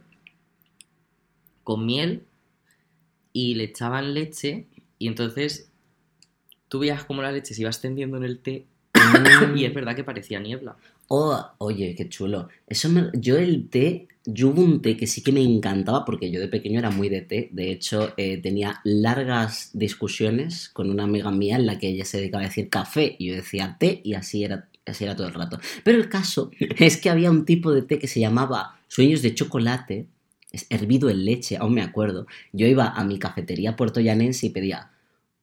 con 1.63 1.85
miel 1.85 2.23
y 3.33 3.55
le 3.55 3.65
echaban 3.65 4.13
leche 4.13 4.65
y 4.97 5.07
entonces 5.07 5.69
tú 6.67 6.79
veías 6.79 7.03
cómo 7.03 7.21
la 7.21 7.31
leche 7.31 7.53
se 7.53 7.61
iba 7.61 7.69
extendiendo 7.69 8.17
en 8.17 8.23
el 8.23 8.39
té 8.39 8.65
y 9.55 9.65
es 9.65 9.73
verdad 9.73 9.95
que 9.95 10.03
parecía 10.03 10.39
niebla. 10.39 10.75
Oh, 11.11 11.43
oye, 11.57 11.95
qué 11.95 12.07
chulo. 12.07 12.49
Eso 12.67 12.87
me- 12.89 13.09
yo 13.13 13.37
el 13.37 13.67
té, 13.69 14.07
yo 14.25 14.49
hubo 14.49 14.61
un 14.61 14.81
té 14.81 14.95
que 14.95 15.07
sí 15.07 15.23
que 15.23 15.31
me 15.31 15.41
encantaba 15.41 16.05
porque 16.05 16.29
yo 16.29 16.39
de 16.39 16.47
pequeño 16.47 16.77
era 16.79 16.91
muy 16.91 17.09
de 17.09 17.21
té. 17.21 17.49
De 17.51 17.71
hecho, 17.71 18.13
eh, 18.17 18.37
tenía 18.37 18.79
largas 18.83 19.71
discusiones 19.73 20.69
con 20.69 20.89
una 20.89 21.03
amiga 21.05 21.31
mía 21.31 21.55
en 21.55 21.65
la 21.65 21.79
que 21.79 21.87
ella 21.89 22.05
se 22.05 22.17
dedicaba 22.17 22.43
a 22.43 22.47
decir 22.47 22.69
café 22.69 23.15
y 23.17 23.27
yo 23.29 23.35
decía 23.35 23.75
té 23.79 24.01
y 24.03 24.13
así 24.13 24.43
era, 24.43 24.69
así 24.85 25.03
era 25.03 25.15
todo 25.15 25.27
el 25.27 25.33
rato. 25.33 25.59
Pero 25.83 25.97
el 25.97 26.09
caso 26.09 26.51
es 26.59 26.97
que 26.97 27.09
había 27.09 27.31
un 27.31 27.45
tipo 27.45 27.71
de 27.71 27.81
té 27.81 27.97
que 27.97 28.07
se 28.07 28.19
llamaba 28.19 28.79
sueños 28.87 29.21
de 29.23 29.33
chocolate, 29.33 30.05
hervido 30.69 31.09
en 31.09 31.25
leche, 31.25 31.57
aún 31.57 31.73
me 31.73 31.81
acuerdo. 31.81 32.27
Yo 32.53 32.67
iba 32.67 32.87
a 32.89 33.03
mi 33.03 33.17
cafetería 33.19 33.75
puertollanense 33.75 34.47
y 34.47 34.49
pedía 34.51 34.91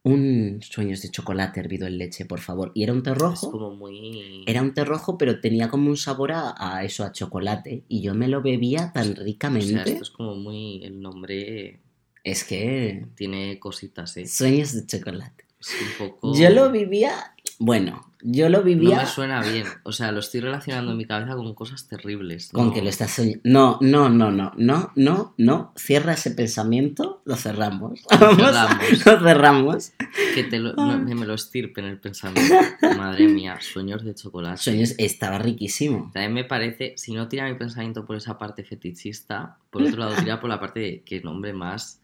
un 0.07 0.61
sueños 0.63 1.03
de 1.03 1.11
chocolate 1.11 1.59
hervido 1.61 1.87
en 1.87 1.99
leche, 1.99 2.25
por 2.27 2.41
favor. 2.41 2.71
Y 2.75 2.85
era 2.85 2.93
un 2.93 3.03
té 3.03 3.11
Es 3.11 3.19
rojo. 3.19 3.51
como 3.51 3.75
muy... 3.75 4.45
Era 4.47 4.63
un 4.63 4.73
té 4.73 4.85
rojo, 4.85 5.19
pero 5.19 5.41
tenía 5.41 5.69
como 5.69 5.91
un 5.91 5.97
sabor 5.97 6.33
a, 6.33 6.55
a 6.57 6.85
eso, 6.85 7.05
a 7.05 7.13
chocolate. 7.13 7.85
Y 7.89 8.03
yo 8.03 8.15
me 8.15 8.29
lo 8.29 8.41
bebía 8.41 8.93
tan 8.93 9.11
O 9.13 9.15
sea, 9.17 9.25
ricamente. 9.25 9.91
esto 9.91 10.03
es 10.05 10.11
como 10.11 10.37
muy... 10.37 10.83
El 10.85 11.01
nombre 11.01 11.81
Es 12.23 12.45
que. 12.45 13.07
tiene 13.17 13.59
cositas, 13.59 14.17
¿eh? 14.17 14.27
Sueños 14.27 14.73
de 14.75 14.87
chocolate. 14.87 15.45
Es 15.61 15.71
un 16.01 16.09
poco... 16.09 16.35
Yo 16.37 16.51
lo 16.51 16.71
vivía. 16.71 17.35
Bueno, 17.59 18.03
yo 18.23 18.49
lo 18.51 18.59
No 18.59 18.65
vivía 18.65 18.99
me 18.99 19.07
suena 19.07 19.41
bien. 19.41 19.65
O 19.83 19.93
sea, 19.93 20.13
lo 20.13 20.21
estoy 20.21 20.41
relacionando 20.41 20.93
en 20.93 20.99
mi 20.99 21.07
cabeza 21.07 21.35
con 21.37 21.55
cosas 21.55 21.89
terribles. 21.89 22.51
con 22.53 22.67
No. 22.67 22.73
que 22.75 22.83
lo 22.83 22.89
estás 22.91 23.13
soñando. 23.13 23.41
No, 23.45 23.79
no, 23.81 24.09
no, 24.11 24.31
no, 24.31 24.53
no, 24.57 24.93
no, 24.95 25.35
no. 25.39 25.73
Cierra 25.77 26.13
ese 26.13 26.33
pensamiento, 26.33 27.23
lo 27.25 27.37
cerramos. 27.37 28.01
A- 28.11 28.19
cerramos. 28.19 29.07
Lo 29.07 29.21
cerramos. 29.21 29.93
Que 30.35 30.45
te 30.45 30.59
lo, 30.59 30.75
no, 30.75 30.99
me 30.99 31.27
lo 31.27 31.33
estirpen 31.35 31.87
el 31.87 31.99
pensamiento. 31.99 32.55
Madre 32.99 33.27
mía, 33.29 33.59
sueños 33.61 34.05
de 34.05 34.15
chocolate. 34.15 34.59
Sueños 34.63 34.95
estaba 34.99 35.39
riquísimo. 35.39 36.11
También 36.13 36.35
me 36.35 36.45
parece, 36.45 36.93
si 36.97 37.15
no 37.15 37.29
tira 37.29 37.49
mi 37.49 37.55
pensamiento 37.55 38.05
por 38.05 38.17
esa 38.17 38.37
parte 38.39 38.65
fetichista, 38.65 39.57
por 39.71 39.83
otro 39.83 39.97
lado 39.99 40.15
tira 40.17 40.41
por 40.41 40.51
la 40.51 40.61
parte 40.61 40.81
de 40.81 41.03
qué 41.07 41.21
nombre 41.23 41.53
más 41.53 42.01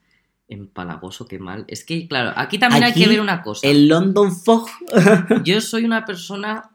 Empalagoso, 0.53 1.27
qué 1.27 1.39
mal. 1.39 1.65
Es 1.67 1.83
que, 1.85 2.07
claro, 2.07 2.33
aquí 2.37 2.59
también 2.59 2.85
hay 2.85 2.93
que 2.93 3.09
ver 3.09 3.21
una 3.21 3.43
cosa. 3.43 3.67
El 3.67 3.89
London 3.89 4.31
Fog. 4.37 4.67
Yo 5.45 5.61
soy 5.63 5.85
una 5.87 6.05
persona 6.05 6.71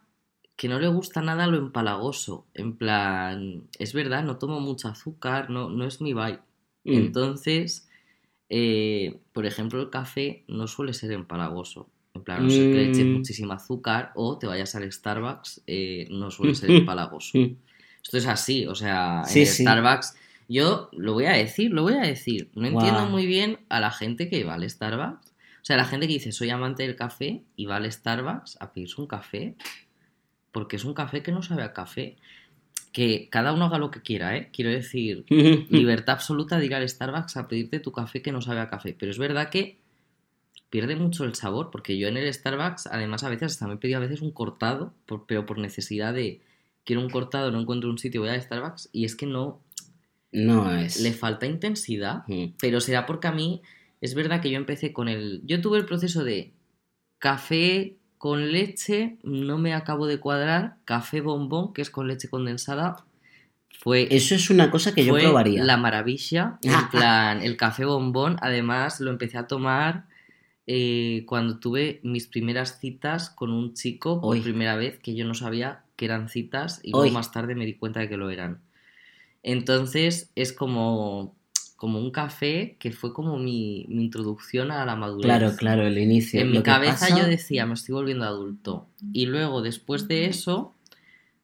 que 0.56 0.68
no 0.68 0.80
le 0.80 0.88
gusta 0.88 1.22
nada 1.22 1.46
lo 1.46 1.58
empalagoso. 1.58 2.48
En 2.56 2.76
plan, 2.76 3.68
es 3.78 3.94
verdad, 3.94 4.24
no 4.24 4.38
tomo 4.38 4.60
mucho 4.60 4.88
azúcar, 4.88 5.52
no, 5.52 5.70
no 5.70 5.86
es 5.86 6.02
mi 6.02 6.14
vibe. 6.14 6.40
Mm. 6.86 6.94
Entonces, 6.96 7.88
eh, 8.50 9.20
por 9.32 9.46
ejemplo, 9.46 9.80
el 9.80 9.92
café 9.92 10.44
no 10.48 10.66
suele 10.66 10.94
ser 10.94 11.12
empalagoso. 11.12 11.88
En 12.16 12.24
plan, 12.24 12.44
no 12.46 12.50
sé 12.50 12.58
que 12.72 12.74
le 12.78 12.90
eches 12.90 13.06
Mm. 13.06 13.12
muchísimo 13.14 13.54
azúcar 13.54 14.12
o 14.16 14.40
te 14.40 14.48
vayas 14.48 14.74
al 14.74 14.92
Starbucks, 14.92 15.62
eh, 15.68 16.08
no 16.10 16.32
suele 16.32 16.56
ser 16.56 16.72
empalagoso. 16.72 17.38
Mm. 17.38 17.56
Esto 18.04 18.18
es 18.18 18.26
así, 18.26 18.66
o 18.66 18.74
sea, 18.74 19.20
en 19.24 19.30
Sí, 19.30 19.42
el 19.42 19.48
sí. 19.48 19.62
Starbucks, 19.62 20.16
yo 20.48 20.90
lo 20.94 21.14
voy 21.14 21.26
a 21.26 21.34
decir, 21.34 21.72
lo 21.72 21.84
voy 21.84 21.94
a 21.94 22.02
decir. 22.02 22.50
No 22.56 22.68
entiendo 22.68 23.02
muy 23.12 23.26
bien 23.26 23.60
a 23.70 23.80
la 23.80 23.92
gente 23.92 24.30
que 24.30 24.44
va 24.44 24.54
al 24.56 24.70
Starbucks. 24.70 25.28
O 25.62 25.66
sea, 25.68 25.76
la 25.78 25.86
gente 25.86 26.08
que 26.08 26.14
dice 26.14 26.32
soy 26.32 26.50
amante 26.50 26.84
del 26.84 26.96
café 26.96 27.44
y 27.56 27.66
va 27.66 27.76
al 27.78 27.92
Starbucks 27.92 28.58
a 28.62 28.72
pedirse 28.72 29.02
un 29.02 29.08
café, 29.08 29.56
porque 30.52 30.78
es 30.78 30.86
un 30.86 30.94
café 30.94 31.22
que 31.24 31.32
no 31.32 31.44
sabe 31.44 31.64
a 31.64 31.74
café. 31.74 32.16
Que 32.94 33.28
cada 33.30 33.54
uno 33.54 33.66
haga 33.66 33.78
lo 33.78 33.92
que 33.92 34.02
quiera, 34.02 34.36
¿eh? 34.38 34.50
Quiero 34.54 34.72
decir, 34.72 35.26
libertad 35.70 36.16
absoluta 36.16 36.58
de 36.58 36.66
ir 36.66 36.74
al 36.76 36.88
Starbucks 36.88 37.38
a 37.38 37.48
pedirte 37.48 37.80
tu 37.80 37.92
café 37.92 38.22
que 38.22 38.32
no 38.32 38.42
sabe 38.42 38.60
a 38.62 38.70
café. 38.70 38.96
Pero 38.98 39.12
es 39.12 39.18
verdad 39.20 39.50
que 39.50 39.78
pierde 40.70 40.96
mucho 40.96 41.24
el 41.26 41.36
sabor, 41.36 41.70
porque 41.72 41.98
yo 41.98 42.08
en 42.08 42.18
el 42.18 42.34
Starbucks, 42.34 42.88
además, 42.88 43.24
a 43.24 43.30
veces 43.30 43.54
hasta 43.54 43.68
me 43.68 43.76
he 43.76 43.78
pedido 43.78 43.98
a 43.98 44.02
veces 44.02 44.22
un 44.22 44.32
cortado, 44.32 44.94
por- 45.06 45.26
pero 45.26 45.46
por 45.46 45.58
necesidad 45.60 46.14
de 46.14 46.42
quiero 46.86 47.02
un 47.02 47.10
cortado, 47.10 47.52
no 47.52 47.60
encuentro 47.60 47.90
un 47.90 47.98
sitio, 48.00 48.22
voy 48.22 48.30
al 48.30 48.42
Starbucks, 48.42 48.90
y 48.94 49.06
es 49.06 49.16
que 49.16 49.26
no, 49.26 49.60
No 50.32 50.72
es. 50.76 51.00
le 51.02 51.14
falta 51.14 51.46
intensidad, 51.46 52.24
Mm. 52.28 52.54
pero 52.60 52.82
será 52.82 53.06
porque 53.06 53.28
a 53.28 53.32
mí 53.32 53.62
es 54.02 54.14
verdad 54.14 54.42
que 54.42 54.50
yo 54.52 54.58
empecé 54.58 54.94
con 54.94 55.08
el... 55.08 55.42
Yo 55.46 55.62
tuve 55.62 55.78
el 55.80 55.86
proceso 55.86 56.24
de 56.24 56.54
café 57.20 57.98
con 58.18 58.52
leche, 58.52 59.18
no 59.24 59.58
me 59.58 59.74
acabo 59.74 60.08
de 60.08 60.20
cuadrar, 60.20 60.78
café 60.86 61.22
bombón, 61.22 61.74
que 61.74 61.82
es 61.82 61.90
con 61.90 62.08
leche 62.08 62.30
condensada, 62.30 63.06
fue... 63.80 64.08
Eso 64.12 64.36
es 64.36 64.50
una 64.50 64.72
cosa 64.72 64.94
que 64.94 65.06
yo 65.06 65.14
fue 65.14 65.22
probaría. 65.22 65.64
La 65.64 65.78
maravilla, 65.78 66.58
en 66.64 66.90
plan, 66.90 67.42
el 67.42 67.58
café 67.58 67.86
bombón, 67.86 68.38
además 68.42 69.00
lo 69.00 69.12
empecé 69.12 69.38
a 69.38 69.48
tomar 69.48 70.06
eh, 70.66 71.24
cuando 71.28 71.60
tuve 71.60 72.00
mis 72.04 72.28
primeras 72.28 72.80
citas 72.80 73.30
con 73.30 73.52
un 73.52 73.74
chico 73.74 74.20
por 74.20 74.42
primera 74.42 74.76
vez, 74.76 75.00
que 75.00 75.16
yo 75.16 75.26
no 75.26 75.34
sabía 75.34 75.84
que 75.96 76.06
eran 76.06 76.28
citas 76.28 76.80
y 76.84 76.92
luego 76.92 77.12
más 77.12 77.32
tarde 77.32 77.56
me 77.56 77.66
di 77.66 77.76
cuenta 77.76 78.00
de 78.00 78.10
que 78.10 78.18
lo 78.18 78.30
eran. 78.30 78.62
Entonces 79.44 80.32
es 80.36 80.52
como, 80.54 81.36
como 81.76 82.00
un 82.00 82.12
café 82.12 82.76
que 82.80 82.92
fue 82.92 83.14
como 83.14 83.38
mi, 83.38 83.86
mi 83.90 84.04
introducción 84.06 84.72
a 84.72 84.86
la 84.86 84.96
madurez. 84.96 85.26
Claro, 85.26 85.56
claro, 85.56 85.88
el 85.88 85.98
inicio. 85.98 86.40
En 86.42 86.48
Lo 86.54 86.60
mi 86.60 86.64
cabeza 86.64 87.08
pasa- 87.10 87.20
yo 87.20 87.26
decía, 87.28 87.66
me 87.66 87.74
estoy 87.76 87.94
volviendo 87.94 88.26
adulto. 88.26 88.88
Y 89.14 89.26
luego, 89.28 89.62
después 89.62 90.08
de 90.08 90.26
eso, 90.26 90.74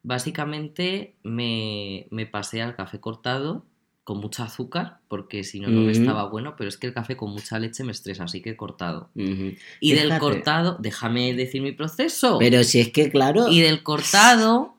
básicamente 0.04 1.16
me, 1.24 2.08
me 2.12 2.26
pasé 2.26 2.62
al 2.62 2.76
café 2.76 3.00
cortado 3.00 3.66
con 4.04 4.18
mucha 4.18 4.44
azúcar, 4.44 5.00
porque 5.08 5.46
si 5.46 5.62
no, 5.62 5.70
no 5.70 5.80
me 5.80 5.94
estaba 5.94 6.26
bueno, 6.28 6.56
pero 6.58 6.68
es 6.68 6.76
que 6.78 6.88
el 6.88 6.94
café 6.94 7.16
con 7.16 7.32
mucha 7.32 7.58
leche 7.58 7.86
me 7.86 7.94
estresa, 7.94 8.26
así 8.26 8.42
que 8.42 8.58
cortado. 8.58 9.10
Ujú. 9.16 9.54
Y 9.80 9.94
del 9.94 10.18
cortado, 10.20 10.76
déjame 10.82 11.34
decir 11.34 11.62
mi 11.62 11.72
proceso. 11.72 12.38
Pero 12.38 12.66
si 12.66 12.82
es 12.82 12.92
que, 12.92 13.10
claro. 13.10 13.48
Y 13.48 13.62
del 13.62 13.82
cortado, 13.82 14.76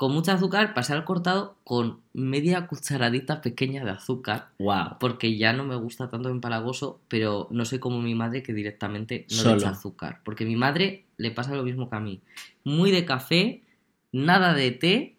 con 0.00 0.12
mucha 0.12 0.32
azúcar, 0.32 0.72
pasé 0.72 0.94
al 0.94 1.04
cortado 1.04 1.56
con 1.62 2.00
media 2.14 2.66
cucharadita 2.66 3.42
pequeña 3.42 3.84
de 3.84 3.90
azúcar 3.90 4.48
Wow. 4.58 4.96
porque 4.98 5.36
ya 5.36 5.52
no 5.52 5.64
me 5.66 5.76
gusta 5.76 6.08
tanto 6.08 6.30
empalagoso, 6.30 7.02
pero 7.08 7.48
no 7.50 7.66
soy 7.66 7.80
como 7.80 8.00
mi 8.00 8.14
madre 8.14 8.42
que 8.42 8.54
directamente 8.54 9.26
no 9.28 9.36
Solo. 9.36 9.50
le 9.50 9.60
echa 9.60 9.68
azúcar. 9.68 10.20
Porque 10.24 10.46
mi 10.46 10.56
madre 10.56 11.04
le 11.18 11.30
pasa 11.32 11.54
lo 11.54 11.64
mismo 11.64 11.90
que 11.90 11.96
a 11.96 12.00
mí. 12.00 12.22
Muy 12.64 12.90
de 12.92 13.04
café, 13.04 13.60
nada 14.10 14.54
de 14.54 14.70
té 14.70 15.16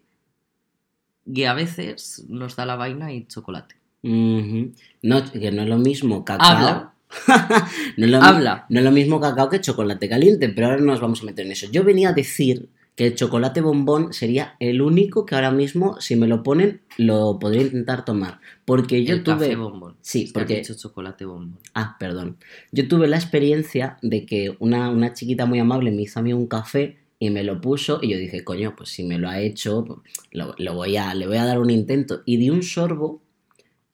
y 1.26 1.44
a 1.44 1.54
veces 1.54 2.24
nos 2.28 2.56
da 2.56 2.66
la 2.66 2.74
vaina 2.74 3.12
y 3.12 3.24
chocolate. 3.28 3.76
No, 4.02 5.30
que 5.30 5.52
no 5.52 5.62
es 5.62 5.68
lo 5.68 5.78
mismo 5.78 6.24
cacao. 6.24 6.44
Habla. 6.56 6.92
no, 7.98 8.04
es 8.06 8.10
lo, 8.10 8.20
Habla. 8.20 8.66
no 8.68 8.80
es 8.80 8.84
lo 8.84 8.90
mismo 8.90 9.20
cacao 9.20 9.48
que 9.48 9.60
chocolate 9.60 10.08
caliente, 10.08 10.48
pero 10.48 10.66
ahora 10.66 10.80
no 10.80 10.86
nos 10.86 11.00
vamos 11.00 11.22
a 11.22 11.26
meter 11.26 11.46
en 11.46 11.52
eso. 11.52 11.68
Yo 11.70 11.84
venía 11.84 12.08
a 12.08 12.14
decir 12.14 12.68
que 12.94 13.06
el 13.06 13.14
chocolate 13.14 13.60
bombón 13.62 14.12
sería 14.12 14.56
el 14.60 14.82
único 14.82 15.24
que 15.24 15.34
ahora 15.34 15.50
mismo, 15.50 15.98
si 16.00 16.14
me 16.14 16.26
lo 16.26 16.42
ponen, 16.42 16.82
lo 16.98 17.38
podría 17.38 17.62
intentar 17.62 18.04
tomar. 18.04 18.40
Porque 18.66 19.02
yo 19.04 19.14
el 19.14 19.22
tuve. 19.22 19.38
café 19.38 19.56
bombón. 19.56 19.96
Sí, 20.02 20.24
Es 20.24 20.32
porque- 20.32 20.56
dicho 20.56 20.74
chocolate 20.74 21.24
bombón. 21.24 21.58
Ah, 21.74 21.96
perdón. 21.98 22.36
Yo 22.70 22.86
tuve 22.88 23.08
la 23.08 23.16
experiencia 23.16 23.96
de 24.02 24.26
que 24.26 24.54
una, 24.58 24.90
una 24.90 25.14
chiquita 25.14 25.46
muy 25.46 25.58
amable 25.58 25.90
me 25.90 26.02
hizo 26.02 26.20
a 26.20 26.22
mí 26.22 26.32
un 26.34 26.46
café 26.46 26.98
y 27.18 27.30
me 27.30 27.44
lo 27.44 27.60
puso 27.60 27.98
y 28.02 28.10
yo 28.10 28.18
dije, 28.18 28.44
coño, 28.44 28.74
pues 28.76 28.90
si 28.90 29.04
me 29.04 29.16
lo 29.18 29.28
ha 29.28 29.40
hecho, 29.40 29.84
pues, 29.86 30.00
lo, 30.32 30.54
lo 30.58 30.74
voy 30.74 30.96
a, 30.98 31.14
le 31.14 31.26
voy 31.26 31.36
a 31.38 31.44
dar 31.46 31.60
un 31.60 31.70
intento. 31.70 32.20
Y 32.26 32.36
di 32.36 32.50
un 32.50 32.62
sorbo 32.62 33.22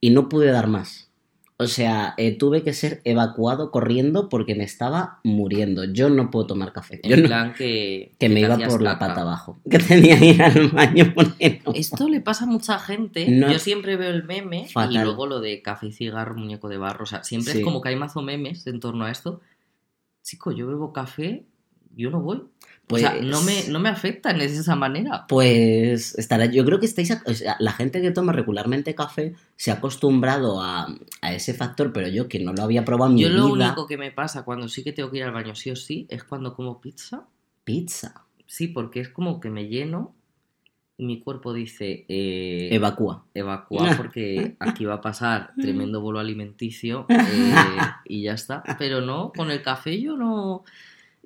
y 0.01 0.11
no 0.11 0.29
pude 0.29 0.47
dar 0.51 0.67
más. 0.67 1.08
O 1.61 1.67
sea, 1.67 2.15
eh, 2.19 2.39
tuve 2.39 2.63
que 2.63 2.73
ser 2.73 3.01
evacuado 3.05 3.73
corriendo 3.73 4.29
porque 4.29 4.55
me 4.55 4.63
estaba 4.63 5.19
muriendo. 5.25 5.83
Yo 5.85 6.09
no 6.09 6.31
puedo 6.31 6.47
tomar 6.47 6.73
café. 6.73 7.01
Yo 7.03 7.17
En 7.17 7.23
no- 7.23 7.27
plan 7.29 7.53
que... 7.53 8.15
que 8.19 8.29
me 8.29 8.41
iba 8.41 8.57
por 8.59 8.81
la 8.81 8.93
caca. 8.93 9.09
pata 9.09 9.23
abajo. 9.23 9.59
Que 9.69 9.81
tenía 9.81 10.17
que 10.21 10.27
ir 10.27 10.43
al 10.43 10.69
baño 10.69 11.13
porque 11.17 11.61
no. 11.67 11.73
Esto 11.75 12.09
le 12.09 12.21
pasa 12.21 12.45
a 12.45 12.47
mucha 12.47 12.79
gente. 12.79 13.29
No. 13.29 13.51
Yo 13.51 13.59
siempre 13.59 13.97
veo 13.97 14.11
el 14.11 14.23
meme 14.23 14.69
y 14.91 14.99
luego 14.99 15.27
lo 15.27 15.41
de 15.41 15.61
café 15.61 15.89
y 15.89 15.93
cigarro, 15.93 16.37
muñeco 16.37 16.69
de 16.69 16.79
barro. 16.79 17.03
O 17.03 17.07
sea, 17.07 17.25
siempre 17.25 17.53
Sí. 17.55 17.59
es 17.59 17.65
como 17.65 17.81
que 17.81 17.89
hay 17.89 17.97
mazo 17.97 18.23
memes 18.23 18.65
en 18.69 18.79
torno 18.79 19.05
a 19.07 19.11
esto. 19.11 19.41
Chico, 20.23 20.53
yo 20.53 20.69
bebo 20.69 20.93
café, 20.93 21.45
yo 21.97 22.11
no 22.11 22.21
voy. 22.21 22.43
Pues, 22.89 23.05
o 23.05 23.07
sea, 23.09 23.21
no 23.23 23.41
me, 23.43 23.65
no 23.69 23.79
me 23.79 23.89
afecta 23.91 24.33
de 24.33 24.45
esa 24.45 24.75
manera. 24.75 25.27
Pues 25.29 26.17
estará, 26.19 26.47
yo 26.47 26.65
creo 26.65 26.81
que 26.81 26.87
estáis, 26.87 27.11
ac- 27.11 27.23
o 27.27 27.35
sea, 27.35 27.57
la 27.61 27.73
gente 27.73 28.01
que 28.01 28.11
toma 28.11 28.33
regularmente 28.33 28.95
café 28.95 29.35
se 29.57 29.71
ha 29.71 29.75
acostumbrado 29.75 30.61
a, 30.63 30.87
a 31.21 31.33
ese 31.35 31.55
factor, 31.55 31.93
pero 31.93 32.09
yo 32.09 32.29
que 32.29 32.41
no 32.41 32.53
lo 32.55 32.63
había 32.63 32.85
probado 32.85 33.13
en 33.13 33.19
Yo 33.19 33.29
mi 33.29 33.31
lo 33.31 33.45
vida, 33.53 33.75
único 33.75 33.87
que 33.87 33.99
me 33.99 34.13
pasa 34.13 34.45
cuando 34.47 34.69
sí 34.69 34.83
que 34.83 34.93
tengo 34.95 35.11
que 35.11 35.19
ir 35.19 35.25
al 35.25 35.33
baño 35.33 35.55
sí 35.55 35.71
o 35.71 35.77
sí 35.77 36.07
es 36.09 36.25
cuando 36.25 36.55
como 36.55 36.81
pizza. 36.81 37.27
pizza, 37.65 38.11
Sí, 38.47 38.69
porque 38.69 39.01
es 39.01 39.09
como 39.11 39.41
que 39.41 39.51
me 39.51 39.69
lleno 39.69 40.15
y 40.99 41.07
mi 41.07 41.21
cuerpo 41.23 41.53
dice 41.55 42.07
eh, 42.09 42.75
evacúa. 42.75 43.25
evacuar 43.35 43.95
porque 43.97 44.57
aquí 44.61 44.85
va 44.87 44.95
a 44.97 45.01
pasar 45.03 45.57
tremendo 45.61 46.01
bolo 46.03 46.21
alimenticio 46.21 47.13
eh, 47.25 48.01
y 48.05 48.25
ya 48.25 48.35
está. 48.35 48.75
Pero 48.79 49.01
no, 49.03 49.35
con 49.35 49.51
el 49.51 49.63
café 49.63 50.01
yo 50.01 50.17
no... 50.17 50.65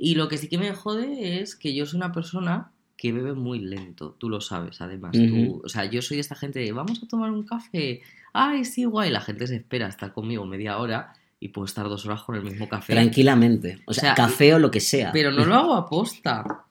Y 0.05 0.17
lo 0.17 0.27
que 0.27 0.37
sí 0.37 0.49
que 0.49 0.59
me 0.59 0.73
jode 0.75 1.41
es 1.41 1.55
que 1.55 1.73
yo 1.75 1.87
soy 1.87 1.99
una 1.99 2.11
persona 2.11 2.73
que 2.97 3.13
bebe 3.13 3.35
muy 3.35 3.61
lento, 3.61 4.17
tú 4.19 4.29
lo 4.29 4.41
sabes 4.41 4.81
además. 4.81 5.13
tú- 5.13 5.63
o 5.65 5.69
sea, 5.69 5.85
yo 5.85 6.03
soy 6.03 6.19
esta 6.19 6.35
gente 6.35 6.59
de 6.59 6.73
vamos 6.73 7.01
a 7.03 7.07
tomar 7.07 7.31
un 7.31 7.45
café, 7.45 8.01
ay, 8.33 8.65
sí, 8.65 8.85
guay, 8.85 9.11
la 9.11 9.21
gente 9.21 9.47
se 9.47 9.55
espera 9.57 9.87
a 9.87 9.91
estar 9.91 10.13
conmigo 10.13 10.45
media 10.45 10.79
hora 10.79 11.13
y 11.39 11.49
puedo 11.51 11.67
estar 11.67 11.89
dos 11.89 12.05
horas 12.05 12.23
con 12.25 12.35
el 12.35 12.43
mismo 12.43 12.69
café. 12.69 12.95
Tranquilamente. 12.95 13.81
O 13.87 13.93
sea, 13.95 14.13
O 14.13 14.15
sea, 14.15 14.15
café 14.17 14.55
o 14.55 14.59
lo 14.59 14.71
que 14.73 14.81
sea. 14.81 15.13
Pero 15.13 15.31
no 15.31 15.45
lo 15.47 15.55
hago 15.55 15.75
aposta. 15.75 16.65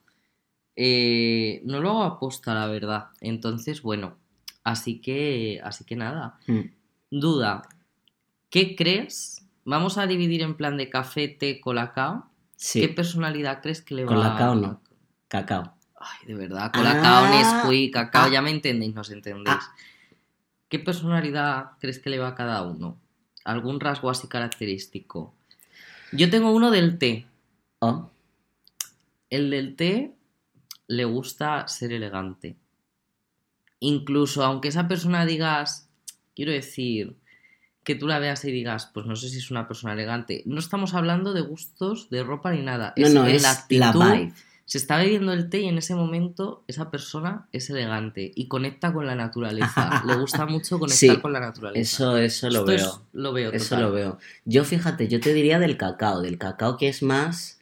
Eh, 0.76 1.62
no 1.66 1.80
lo 1.80 1.90
hago 1.92 2.04
aposta, 2.04 2.54
la 2.54 2.68
verdad. 2.68 3.06
Entonces, 3.20 3.82
bueno, 3.82 4.18
así 4.64 5.00
que, 5.00 5.62
así 5.64 5.84
que 5.86 5.96
nada. 5.96 6.38
Mm. 6.48 6.62
Duda, 7.12 7.62
¿qué 8.50 8.76
crees? 8.76 9.46
Vamos 9.66 9.98
a 9.98 10.08
dividir 10.08 10.42
en 10.42 10.56
plan 10.56 10.78
de 10.78 10.90
café, 10.90 11.28
té, 11.28 11.60
colacao. 11.60 12.26
Sí, 12.62 12.80
¿Qué 12.82 12.90
personalidad 12.90 13.60
crees 13.60 13.82
que 13.82 13.96
le 13.96 14.06
va 14.06 14.14
Colacao 14.14 14.54
no. 14.54 14.82
cacao. 15.28 15.74
Ay, 16.00 16.28
de 16.28 16.36
verdad, 16.36 16.72
colacao, 16.72 17.26
Ah. 17.26 17.30
Nesquik, 17.64 17.92
cacao, 17.94 18.26
Ah. 18.28 18.30
ya 18.32 18.42
me 18.44 18.52
entendéis, 18.52 18.94
nos 18.94 19.10
entendéis. 19.10 19.58
Ah. 19.60 19.74
¿Qué 20.70 20.78
personalidad 20.78 21.72
crees 21.80 21.98
que 21.98 22.12
le 22.12 22.20
va 22.20 22.30
a 22.30 22.36
cada 22.36 22.62
uno? 22.62 23.00
¿Algún 23.46 23.80
rasgo 23.80 24.12
así 24.12 24.28
característico? 24.28 25.34
Yo 26.12 26.30
tengo 26.30 26.52
uno 26.52 26.70
del 26.70 27.00
té. 27.00 27.26
Oh, 27.80 28.12
El 29.32 29.50
del 29.50 29.76
té 29.76 30.14
le 30.88 31.06
gusta 31.06 31.68
ser 31.68 31.92
elegante. 31.94 32.56
Incluso 33.80 34.44
aunque 34.46 34.68
esa 34.68 34.88
persona 34.88 35.26
digas, 35.26 35.90
quiero 36.36 36.52
decir, 36.52 37.16
que 37.84 37.96
tú 37.96 38.08
la 38.08 38.20
veas 38.20 38.46
y 38.46 38.52
digas, 38.52 38.90
pues 38.94 39.06
no 39.06 39.16
sé 39.16 39.30
si 39.30 39.38
es 39.40 39.50
una 39.52 39.68
persona 39.68 39.94
elegante. 39.94 40.44
No 40.46 40.60
estamos 40.60 40.94
hablando 40.94 41.34
de 41.34 41.42
gustos 41.42 42.10
de 42.10 42.24
ropa 42.24 42.52
ni 42.52 42.62
nada. 42.62 42.94
no, 42.98 43.06
Es 43.08 43.14
no, 43.14 43.26
es 43.26 43.42
la 43.44 43.48
la 43.70 43.90
actitud. 43.90 44.14
vibe. 44.14 44.34
Se 44.66 44.78
está 44.78 44.96
bebiendo 44.98 45.34
el 45.34 45.50
té 45.50 45.62
y 45.62 45.68
en 45.68 45.78
ese 45.80 45.96
momento 45.96 46.64
esa 46.68 46.90
persona 46.92 47.48
es 47.52 47.70
elegante 47.70 48.32
y 48.34 48.48
conecta 48.48 48.94
con 48.94 49.06
la 49.06 49.16
naturaleza. 49.16 50.02
Le 50.08 50.16
gusta 50.16 50.46
mucho 50.46 50.80
conectar 50.80 51.16
Sí, 51.16 51.22
con 51.22 51.34
la 51.34 51.42
naturaleza. 51.42 51.82
Eso, 51.82 52.18
eso 52.18 52.50
lo 52.50 52.60
Esto 52.60 52.72
es- 52.72 52.82
veo. 52.84 53.02
lo 53.14 53.34
veo. 53.34 53.52
Eso 53.52 53.66
total. 53.76 53.82
lo 53.82 53.92
veo. 53.92 54.18
Yo 54.46 54.64
fíjate, 54.64 55.08
yo 55.10 55.20
te 55.20 55.34
diría 55.34 55.60
del 55.60 55.76
cacao, 55.76 56.22
del 56.22 56.38
cacao 56.38 56.78
que 56.78 56.88
es 56.88 57.04
más 57.04 57.60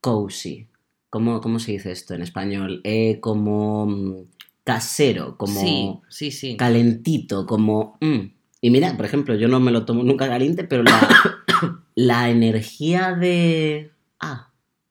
cozy. 0.00 0.66
¿Cómo, 1.08 1.40
cómo 1.40 1.58
se 1.58 1.72
dice 1.72 1.92
esto 1.92 2.14
en 2.14 2.22
español? 2.22 2.80
Eh, 2.84 3.18
como 3.20 3.86
mm, 3.86 4.14
casero, 4.64 5.36
como 5.36 5.60
Sí, 5.60 6.30
sí, 6.30 6.30
sí. 6.30 6.56
calentito, 6.56 7.46
como... 7.46 7.96
mm, 8.00 8.20
Y 8.64 8.70
mira, 8.70 8.96
por 8.96 9.04
ejemplo, 9.04 9.34
yo 9.34 9.48
no 9.48 9.58
me 9.60 9.72
lo 9.72 9.84
tomo 9.84 10.02
nunca 10.04 10.28
caliente, 10.28 10.64
pero 10.64 10.84
la, 10.84 11.00
la 11.96 12.30
energía 12.30 13.12
de... 13.12 13.90
Ah, 14.20 14.50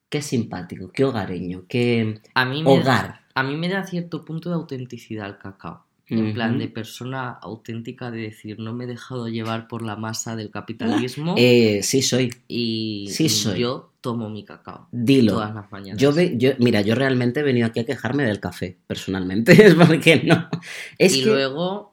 qué 0.10 0.22
simpático, 0.22 0.92
qué 0.92 1.06
hogareño, 1.06 1.64
qué 1.70 2.20
A 2.34 2.44
mí 2.46 2.64
me, 2.64 2.70
hogar. 2.70 3.22
a 3.34 3.44
mí 3.44 3.56
me 3.56 3.70
da 3.70 3.86
cierto 3.88 4.26
punto 4.26 4.50
de 4.50 4.56
autenticidad 4.56 5.26
el 5.28 5.38
cacao. 5.38 5.86
En 6.08 6.34
plan 6.34 6.58
de 6.60 6.68
persona 6.68 7.30
auténtica 7.30 8.12
de 8.12 8.20
decir, 8.24 8.60
no 8.60 8.74
me 8.74 8.84
he 8.84 8.88
dejado 8.88 9.30
llevar 9.30 9.70
por 9.70 9.82
la 9.82 9.96
masa 9.96 10.36
del 10.36 10.52
capitalismo 10.52 11.36
Eh, 11.38 11.80
sí, 11.84 12.02
soy. 12.02 12.30
y 12.50 13.08
sí 13.10 13.30
soy. 13.30 13.60
yo 13.62 13.94
tomo 14.02 14.30
mi 14.30 14.44
cacao 14.44 14.90
Dilo. 14.92 15.32
todas 15.36 15.56
las 15.56 15.72
mañanas. 15.72 16.02
Yo, 16.02 16.12
ve, 16.12 16.34
yo, 16.38 16.50
mira, 16.60 16.82
yo 16.82 16.96
realmente 16.96 17.40
he 17.40 17.44
venido 17.44 17.66
aquí 17.68 17.80
a 17.80 17.86
quejarme 17.86 18.26
del 18.26 18.42
café, 18.42 18.78
personalmente. 18.88 19.54
Es 19.66 19.74
porque 19.76 20.22
no. 20.26 20.50
Es 20.98 21.16
y 21.16 21.24
que, 21.24 21.30
luego, 21.30 21.91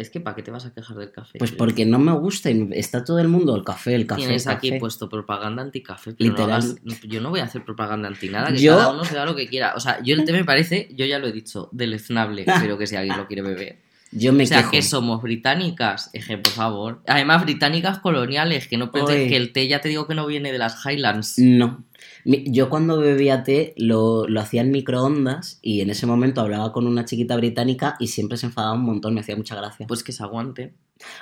es 0.00 0.10
que 0.10 0.20
¿para 0.20 0.34
qué 0.36 0.42
te 0.42 0.50
vas 0.50 0.64
a 0.66 0.72
quejar 0.72 0.96
del 0.96 1.10
café? 1.12 1.38
pues 1.38 1.52
porque 1.52 1.84
no 1.84 1.98
me 1.98 2.12
gusta 2.12 2.50
y 2.50 2.68
está 2.72 3.04
todo 3.04 3.18
el 3.18 3.28
mundo 3.28 3.54
el 3.56 3.64
café, 3.64 3.94
el 3.94 4.06
café, 4.06 4.22
Tienes 4.22 4.46
el 4.46 4.52
aquí 4.52 4.72
puesto 4.78 5.08
propaganda 5.08 5.62
anti-café, 5.62 6.10
no 6.10 6.16
Literal. 6.18 6.50
hagas- 6.50 6.76
yo 7.06 7.20
no 7.20 7.30
voy 7.30 7.40
a 7.40 7.44
hacer 7.44 7.64
propaganda 7.64 8.08
anti 8.08 8.28
nada, 8.28 8.52
que 8.52 8.58
Yo- 8.58 8.76
cada 8.76 8.92
uno 8.92 9.04
se 9.04 9.14
da 9.14 9.24
lo 9.26 9.34
que 9.36 9.48
quiera. 9.48 9.74
O 9.76 9.80
sea, 9.80 10.02
yo 10.02 10.14
el 10.14 10.24
té 10.24 10.32
me 10.32 10.44
parece, 10.44 10.88
yo 10.94 11.04
ya 11.06 11.18
lo 11.18 11.26
he 11.26 11.32
dicho, 11.32 11.68
deleznable, 11.72 12.44
pero 12.72 12.78
que 12.78 12.86
si 12.86 12.96
alguien 12.96 13.16
lo 13.18 13.26
quiere 13.26 13.42
beber. 13.42 13.78
Yo 14.10 14.32
me 14.32 14.44
o 14.44 14.46
sea, 14.46 14.58
quejo. 14.60 14.70
que 14.70 14.80
somos 14.82 15.20
británicas, 15.20 16.10
que, 16.12 16.38
por 16.38 16.52
favor. 16.52 17.02
Además, 17.06 17.42
británicas 17.42 17.98
coloniales, 17.98 18.66
que 18.66 18.78
no 18.78 18.90
Oye. 18.92 19.28
que 19.28 19.36
el 19.36 19.52
té 19.52 19.68
ya 19.68 19.80
te 19.82 19.90
digo 19.90 20.06
que 20.06 20.14
no 20.14 20.26
viene 20.26 20.50
de 20.50 20.56
las 20.58 20.82
Highlands. 20.86 21.34
No. 21.38 21.84
Yo 22.24 22.68
cuando 22.70 22.98
bebía 22.98 23.42
té 23.42 23.74
lo, 23.76 24.26
lo 24.28 24.40
hacía 24.40 24.60
en 24.62 24.70
microondas 24.70 25.58
y 25.62 25.80
en 25.80 25.90
ese 25.90 26.06
momento 26.06 26.40
hablaba 26.40 26.72
con 26.72 26.86
una 26.86 27.04
chiquita 27.04 27.36
británica 27.36 27.96
y 27.98 28.08
siempre 28.08 28.36
se 28.36 28.46
enfadaba 28.46 28.74
un 28.74 28.84
montón, 28.84 29.14
me 29.14 29.20
hacía 29.20 29.36
mucha 29.36 29.54
gracia. 29.56 29.86
Pues 29.86 30.02
que 30.02 30.12
se 30.12 30.22
aguanten. 30.22 30.74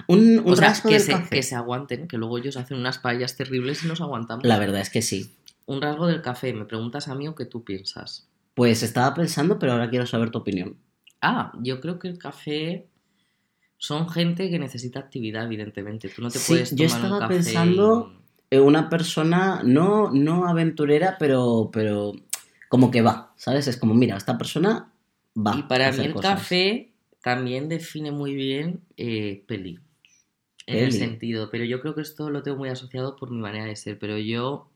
un 0.08 0.38
un 0.40 0.52
O 0.52 0.56
sea, 0.56 0.68
rasgo 0.68 0.88
que 0.88 0.94
del 0.96 1.02
se, 1.04 1.12
café. 1.12 1.36
que 1.36 1.42
se 1.42 1.54
aguanten, 1.54 2.08
que 2.08 2.18
luego 2.18 2.38
ellos 2.38 2.56
hacen 2.56 2.78
unas 2.78 2.98
paellas 2.98 3.36
terribles 3.36 3.84
y 3.84 3.88
nos 3.88 4.00
aguantamos. 4.00 4.44
La 4.44 4.58
verdad 4.58 4.80
es 4.80 4.90
que 4.90 5.02
sí. 5.02 5.34
Un 5.66 5.82
rasgo 5.82 6.06
del 6.06 6.22
café, 6.22 6.52
me 6.52 6.64
preguntas 6.64 7.08
a 7.08 7.14
mí 7.14 7.26
o 7.28 7.34
qué 7.34 7.44
tú 7.44 7.64
piensas. 7.64 8.28
Pues 8.54 8.82
estaba 8.82 9.14
pensando, 9.14 9.58
pero 9.58 9.72
ahora 9.72 9.90
quiero 9.90 10.06
saber 10.06 10.30
tu 10.30 10.38
opinión. 10.38 10.76
Ah, 11.20 11.52
yo 11.62 11.80
creo 11.80 11.98
que 11.98 12.08
el 12.08 12.18
café 12.18 12.86
son 13.78 14.08
gente 14.08 14.48
que 14.48 14.58
necesita 14.58 15.00
actividad, 15.00 15.44
evidentemente. 15.44 16.08
Tú 16.08 16.22
no 16.22 16.30
te 16.30 16.38
Sí, 16.38 16.52
puedes 16.52 16.70
yo 16.74 16.86
tomar 16.86 17.00
un 17.00 17.04
estaba 17.06 17.20
café 17.20 17.34
pensando- 17.34 18.12
Una 18.50 18.88
persona 18.88 19.62
no, 19.64 20.10
no 20.10 20.46
aventurera, 20.46 21.16
pero, 21.18 21.70
pero 21.72 22.12
como 22.68 22.90
que 22.90 23.02
va, 23.02 23.32
¿sabes? 23.36 23.66
Es 23.68 23.76
como, 23.76 23.94
mira, 23.94 24.16
esta 24.16 24.38
persona 24.38 24.92
va. 25.36 25.56
Y 25.56 25.62
para 25.64 25.88
a 25.88 25.92
mí 25.92 26.04
el 26.04 26.12
cosas. 26.12 26.38
café 26.38 26.92
también 27.22 27.68
define 27.68 28.12
muy 28.12 28.34
bien 28.34 28.80
eh, 28.96 29.44
peli. 29.46 29.80
En 30.68 30.84
el 30.84 30.92
sentido, 30.92 31.48
pero 31.50 31.64
yo 31.64 31.80
creo 31.80 31.94
que 31.94 32.00
esto 32.00 32.28
lo 32.28 32.42
tengo 32.42 32.56
muy 32.56 32.68
asociado 32.68 33.14
por 33.14 33.30
mi 33.30 33.38
manera 33.38 33.66
de 33.66 33.76
ser, 33.76 33.98
pero 33.98 34.18
yo... 34.18 34.68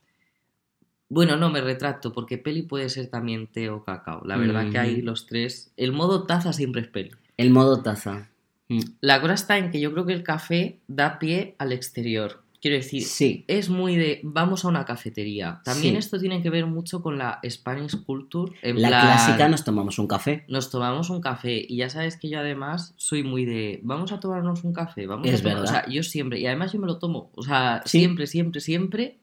Bueno, 1.09 1.37
no, 1.37 1.51
me 1.51 1.61
retracto, 1.61 2.13
porque 2.13 2.39
peli 2.39 2.63
puede 2.63 2.89
ser 2.89 3.09
también 3.09 3.49
té 3.49 3.71
o 3.71 3.83
cacao. 3.83 4.23
La 4.25 4.37
verdad 4.37 4.71
que 4.71 4.79
hay 4.79 4.95
Ujú. 4.99 5.07
los 5.07 5.27
tres... 5.27 5.73
El 5.77 5.91
modo 5.91 6.27
taza 6.27 6.53
siempre 6.53 6.83
es 6.83 6.87
peli. 6.87 7.11
El 7.37 7.51
modo 7.51 7.83
taza. 7.83 8.31
Mm. 8.69 8.81
La 9.01 9.21
cosa 9.21 9.35
está 9.35 9.59
en 9.59 9.73
que 9.73 9.81
yo 9.81 9.91
creo 9.93 10.07
que 10.07 10.13
el 10.13 10.23
café 10.23 10.79
da 10.87 11.19
pie 11.19 11.57
al 11.59 11.73
exterior. 11.73 12.45
Quiero 12.61 12.77
decir, 12.77 13.03
Sí, 13.05 13.45
es 13.49 13.71
muy 13.71 13.97
de 13.97 14.21
vamos 14.23 14.65
a 14.65 14.69
una 14.69 14.85
cafetería. 14.85 15.63
También 15.65 15.95
Sí. 15.95 15.99
esto 15.99 16.19
tiene 16.19 16.43
que 16.43 16.51
ver 16.51 16.67
mucho 16.67 17.01
con 17.03 17.17
la 17.17 17.41
Spanish 17.49 17.97
culture. 18.05 18.53
En 18.61 18.83
la 18.83 18.89
plan, 18.89 19.01
clásica 19.07 19.49
nos 19.49 19.65
tomamos 19.65 19.99
un 19.99 20.07
café. 20.07 20.45
nos 20.47 20.71
tomamos 20.71 21.09
un 21.09 21.23
café 21.23 21.65
y 21.67 21.77
ya 21.77 21.89
sabes 21.89 22.19
que 22.19 22.29
yo 22.29 22.39
además 22.39 22.93
soy 22.99 23.23
muy 23.23 23.47
de 23.47 23.81
vamos 23.83 24.13
a 24.13 24.21
tomarnos 24.21 24.63
un 24.65 24.75
café, 24.75 25.07
vamos 25.07 25.27
Es 25.27 25.41
a 25.41 25.43
tomar, 25.43 25.57
o 25.57 25.61
verdad. 25.63 25.85
sea, 25.85 25.91
yo 25.93 26.03
siempre 26.03 26.39
y 26.39 26.47
además 26.47 26.73
yo 26.75 26.79
me 26.81 26.87
lo 26.87 26.99
tomo, 26.99 27.31
o 27.35 27.43
sea, 27.43 27.81
Sí. 27.87 28.01
siempre, 28.01 28.27
siempre, 28.27 28.61
siempre. 28.61 29.19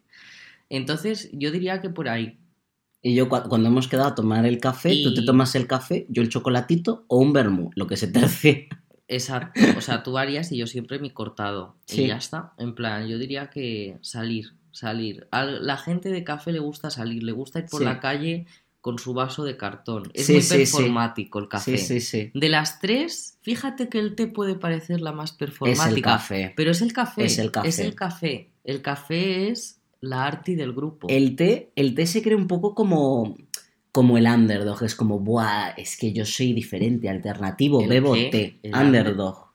Entonces, 0.70 1.30
yo 1.32 1.52
diría 1.52 1.82
que 1.82 1.90
por 1.90 2.10
ahí. 2.10 2.38
Y 3.02 3.14
yo 3.16 3.30
cua- 3.30 3.48
cuando 3.48 3.70
hemos 3.70 3.88
quedado 3.88 4.10
a 4.10 4.16
tomar 4.16 4.46
el 4.46 4.60
café, 4.60 4.90
tú 5.04 5.14
te 5.14 5.22
Y- 5.22 5.26
tomas 5.26 5.54
el 5.56 5.68
café, 5.68 6.06
yo 6.10 6.22
el 6.22 6.30
chocolatito 6.30 7.06
o 7.08 7.18
un 7.20 7.32
vermú, 7.32 7.70
lo 7.76 7.88
que 7.88 7.96
se 7.96 8.08
te 8.08 8.20
hace. 8.26 8.68
Exacto, 9.08 9.60
o 9.78 9.82
sea, 9.82 10.04
tú 10.04 10.18
harías 10.18 10.52
y 10.52 10.58
yo 10.58 10.68
siempre 10.68 11.00
mi 11.00 11.10
cortado. 11.12 11.76
Sí. 11.86 12.04
Y 12.04 12.08
ya 12.08 12.18
está. 12.18 12.54
En 12.58 12.76
plan, 12.76 13.08
yo 13.08 13.18
diría 13.18 13.50
que 13.50 13.98
salir, 14.02 14.54
salir. 14.72 15.28
A 15.32 15.46
la 15.46 15.78
gente 15.78 16.10
de 16.10 16.24
café 16.24 16.52
le 16.52 16.60
gusta 16.60 16.90
salir, 16.90 17.24
le 17.24 17.32
gusta 17.32 17.60
ir 17.60 17.66
por 17.66 17.80
Sí. 17.80 17.86
la 17.86 18.00
calle 18.00 18.46
con 18.82 19.00
su 19.00 19.14
vaso 19.14 19.44
de 19.44 19.58
cartón. 19.58 20.10
Es 20.14 20.28
Sí, 20.28 20.34
muy 20.34 20.44
performático 20.44 21.40
el 21.40 21.48
café. 21.50 21.78
Sí, 21.78 22.00
sí, 22.00 22.02
sí. 22.02 22.32
De 22.34 22.48
las 22.50 22.80
tres, 22.80 23.38
fíjate 23.42 23.90
que 23.90 24.00
el 24.00 24.16
té 24.16 24.28
puede 24.28 24.56
parecer 24.56 25.02
la 25.02 25.12
más 25.12 25.32
Es 25.32 25.38
performática. 25.38 25.88
el 25.90 26.02
café. 26.02 26.54
Pero 26.56 26.72
es 26.72 26.82
el 26.82 26.94
café. 26.94 27.26
Es 27.26 27.38
el 27.40 27.52
café. 27.52 27.68
Es 27.70 27.80
el 27.80 27.96
café. 27.96 28.50
El 28.64 28.82
café 28.82 29.50
es 29.50 29.80
la 30.00 30.26
arti 30.26 30.56
del 30.56 30.74
grupo. 30.74 31.08
El 31.10 31.36
té, 31.36 31.72
el 31.76 31.96
té 31.96 32.06
se 32.06 32.22
cree 32.22 32.36
un 32.36 32.48
poco 32.48 32.76
como, 32.76 33.36
como 33.98 34.20
el 34.20 34.28
underdog. 34.28 34.84
Es 34.84 34.94
como, 34.94 35.18
buah, 35.20 35.70
es 35.70 35.98
que 35.98 36.14
yo 36.14 36.24
soy 36.24 36.54
diferente, 36.54 37.10
alternativo, 37.10 37.82
¿El 37.82 37.90
bebo 37.90 38.14
té. 38.14 38.60
Underdog. 38.64 39.48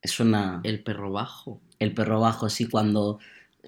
Es 0.00 0.18
una... 0.18 0.62
El 0.64 0.82
perro 0.82 1.12
bajo. 1.12 1.60
El 1.78 1.92
perro 1.92 2.18
bajo, 2.18 2.48
sí, 2.48 2.70
cuando... 2.70 3.18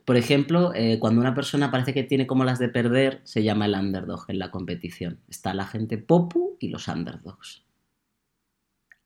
Por 0.06 0.16
ejemplo, 0.16 0.72
eh, 0.74 0.98
cuando 0.98 1.20
una 1.20 1.34
persona 1.34 1.70
parece 1.70 1.92
que 1.92 2.04
tiene 2.04 2.26
como 2.26 2.44
las 2.44 2.58
de 2.58 2.70
perder, 2.70 3.20
se 3.24 3.42
llama 3.42 3.66
el 3.66 3.74
underdog 3.74 4.24
en 4.28 4.38
la 4.38 4.50
competición. 4.50 5.20
Está 5.28 5.52
la 5.52 5.66
gente 5.66 5.98
popu 5.98 6.56
y 6.58 6.68
los 6.68 6.88
underdogs. 6.88 7.62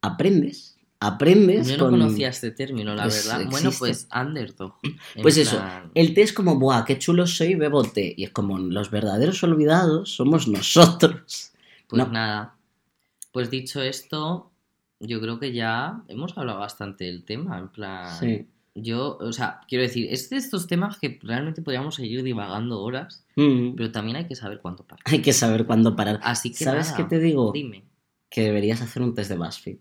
Aprendes, 0.00 0.77
aprendes 1.00 1.68
Yo 1.68 1.76
no 1.76 1.84
con... 1.84 1.90
conocía 1.92 2.28
este 2.28 2.50
término, 2.50 2.94
la 2.94 3.04
Pues 3.04 3.26
verdad. 3.28 3.46
Bueno, 3.50 3.70
pues 3.78 4.08
underdog. 4.14 4.74
Pues 5.22 5.36
eso, 5.36 5.62
El 5.94 6.14
té 6.14 6.22
es 6.22 6.32
como, 6.32 6.58
buah, 6.58 6.84
qué 6.84 6.98
chulo 6.98 7.26
soy, 7.26 7.54
bebo 7.54 7.84
té. 7.84 8.14
Y 8.16 8.24
es 8.24 8.30
como, 8.30 8.58
los 8.58 8.90
verdaderos 8.90 9.42
olvidados 9.44 10.10
somos 10.14 10.48
nosotros. 10.48 11.52
Pues 11.86 11.98
No. 12.06 12.12
nada. 12.12 12.54
Pues 13.32 13.50
dicho 13.50 13.80
esto, 13.80 14.50
yo 15.00 15.20
creo 15.20 15.38
que 15.38 15.52
ya 15.52 16.02
hemos 16.08 16.36
hablado 16.36 16.58
bastante 16.58 17.04
del 17.04 17.24
tema. 17.24 17.58
En 17.58 17.68
plan, 17.68 18.18
Sí. 18.18 18.46
yo, 18.74 19.18
o 19.20 19.32
sea, 19.32 19.60
quiero 19.68 19.82
decir, 19.82 20.08
es 20.10 20.28
de 20.30 20.36
estos 20.36 20.66
temas 20.66 20.98
que 20.98 21.18
realmente 21.22 21.62
podríamos 21.62 21.94
seguir 21.94 22.22
divagando 22.24 22.80
horas, 22.80 23.24
Mm. 23.36 23.74
pero 23.76 23.92
también 23.92 24.16
hay 24.16 24.26
que 24.26 24.34
saber 24.34 24.60
cuándo 24.60 24.82
parar. 24.84 25.04
Hay 25.06 25.22
que 25.22 25.32
saber 25.32 25.64
cuándo 25.66 25.94
parar. 25.94 26.18
Así 26.24 26.50
que 26.50 26.64
¿Sabes 26.64 26.86
nada, 26.90 26.96
qué 26.96 27.04
te 27.04 27.20
digo? 27.20 27.52
Dime, 27.52 27.84
Que 28.30 28.42
deberías 28.42 28.82
hacer 28.82 29.02
un 29.02 29.14
test 29.14 29.30
de 29.30 29.36
BuzzFeed. 29.36 29.78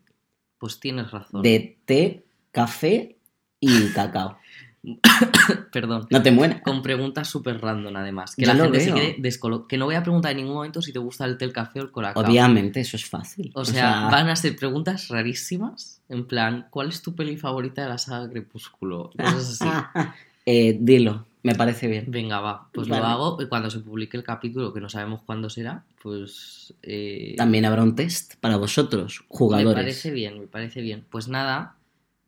Pues 0.57 0.79
tienes 0.79 1.11
razón. 1.11 1.41
De 1.41 1.77
té, 1.85 2.23
café 2.51 3.17
y 3.59 3.87
cacao. 3.93 4.37
Perdón. 5.71 6.07
No 6.09 6.21
te 6.21 6.31
mueras. 6.31 6.61
Con 6.61 6.81
preguntas 6.81 7.27
súper 7.27 7.59
random, 7.59 7.95
además. 7.97 8.35
Que 8.35 8.45
Yo 8.45 8.53
la 8.53 8.63
gente 8.63 8.79
se 8.79 8.91
veo. 8.91 8.95
quede 8.95 9.15
descolo- 9.19 9.67
Que 9.67 9.77
no 9.77 9.85
voy 9.85 9.95
a 9.95 10.01
preguntar 10.03 10.31
en 10.31 10.37
ningún 10.37 10.53
momento 10.55 10.81
si 10.81 10.93
te 10.93 10.99
gusta 10.99 11.25
el 11.25 11.37
té, 11.37 11.45
el 11.45 11.53
café 11.53 11.79
o 11.81 11.83
el 11.83 11.91
colacao. 11.91 12.23
Obviamente, 12.23 12.79
eso 12.79 12.95
es 12.95 13.05
fácil. 13.05 13.51
O 13.53 13.65
sea, 13.65 14.07
van 14.09 14.29
a 14.29 14.35
ser 14.35 14.55
preguntas 14.55 15.09
rarísimas. 15.09 16.01
En 16.09 16.25
plan, 16.25 16.67
¿cuál 16.69 16.89
es 16.89 17.01
tu 17.01 17.15
peli 17.15 17.35
favorita 17.37 17.81
de 17.83 17.89
la 17.89 17.97
saga 17.97 18.29
Crepúsculo? 18.29 19.11
Cosas 19.17 19.61
así. 19.61 19.69
Eh, 20.49 20.77
dilo, 20.79 21.26
me 21.47 21.55
parece 21.55 21.87
bien. 21.87 22.05
Venga, 22.07 22.39
va, 22.39 22.69
pues 22.71 22.87
Vale. 22.87 23.01
lo 23.01 23.07
hago. 23.07 23.41
Y 23.41 23.47
cuando 23.47 23.69
se 23.71 23.79
publique 23.79 24.15
el 24.17 24.23
capítulo, 24.23 24.73
que 24.73 24.79
no 24.81 24.89
sabemos 24.89 25.21
cuándo 25.25 25.49
será, 25.49 25.83
pues. 26.03 26.73
eh, 26.83 27.33
También 27.37 27.65
habrá 27.65 27.81
un 27.83 27.95
test 27.95 28.35
para 28.39 28.57
vosotros, 28.57 29.21
Me 29.21 29.25
jugadores. 29.37 29.73
parece 29.83 30.11
bien, 30.11 30.39
me 30.39 30.47
parece 30.47 30.81
bien. 30.81 31.05
Pues 31.09 31.27
nada, 31.27 31.75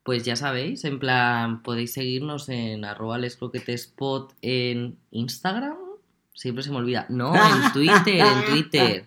pues 0.03 0.23
ya 0.23 0.36
sabéis, 0.36 0.84
en 0.86 0.97
plan, 0.99 1.62
podéis 1.62 1.93
seguirnos 1.93 2.49
en 2.49 2.84
arroba 2.86 3.17
lescroquetespot 3.19 4.34
en 4.41 4.97
Instagram. 5.12 5.77
Siempre 6.34 6.63
se 6.63 6.71
me 6.71 6.77
olvida. 6.77 7.05
No, 7.10 7.34
en 7.36 7.71
Twitter, 7.73 8.21
en 8.25 8.45
Twitter. 8.49 9.05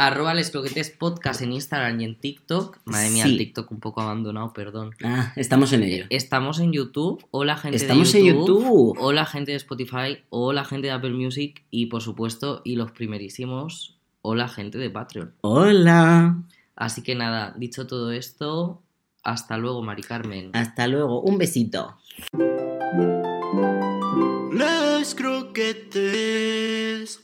Arroba 0.00 0.32
lescroquetespodcast 0.32 1.42
en 1.42 1.52
Instagram 1.54 2.00
y 2.00 2.04
en 2.04 2.14
TikTok. 2.14 2.78
Madre 2.84 3.10
mía, 3.10 3.24
Sí. 3.24 3.32
el 3.32 3.38
TikTok 3.38 3.68
un 3.72 3.80
poco 3.80 4.00
abandonado, 4.00 4.52
perdón. 4.52 4.94
Ah, 5.02 5.32
estamos 5.34 5.72
en 5.72 5.82
ello. 5.82 6.04
Estamos 6.10 6.60
en 6.60 6.72
YouTube. 6.72 7.26
Hola 7.32 7.56
gente 7.56 7.78
Estamos 7.78 8.12
de 8.12 8.20
en 8.20 8.26
YouTube. 8.26 8.62
YouTube. 8.62 8.96
Hola 9.00 9.26
gente 9.26 9.50
de 9.50 9.56
Spotify. 9.56 10.18
Hola 10.30 10.64
gente 10.64 10.86
de 10.86 10.92
Apple 10.92 11.10
Music. 11.10 11.64
Y 11.72 11.86
por 11.86 12.00
supuesto, 12.00 12.62
y 12.64 12.76
los 12.76 12.92
primerísimos, 12.92 13.98
hola 14.22 14.46
gente 14.48 14.78
de 14.78 14.88
Patreon. 14.88 15.34
Hola. 15.40 16.44
Así 16.76 17.02
que 17.02 17.16
nada, 17.16 17.52
dicho 17.58 17.88
todo 17.88 18.12
esto, 18.12 18.80
hasta 19.24 19.58
luego, 19.58 19.82
Mari 19.82 20.04
Carmen. 20.04 20.50
Hasta 20.52 20.86
luego. 20.86 21.22
Un 21.22 21.38
besito. 21.38 21.98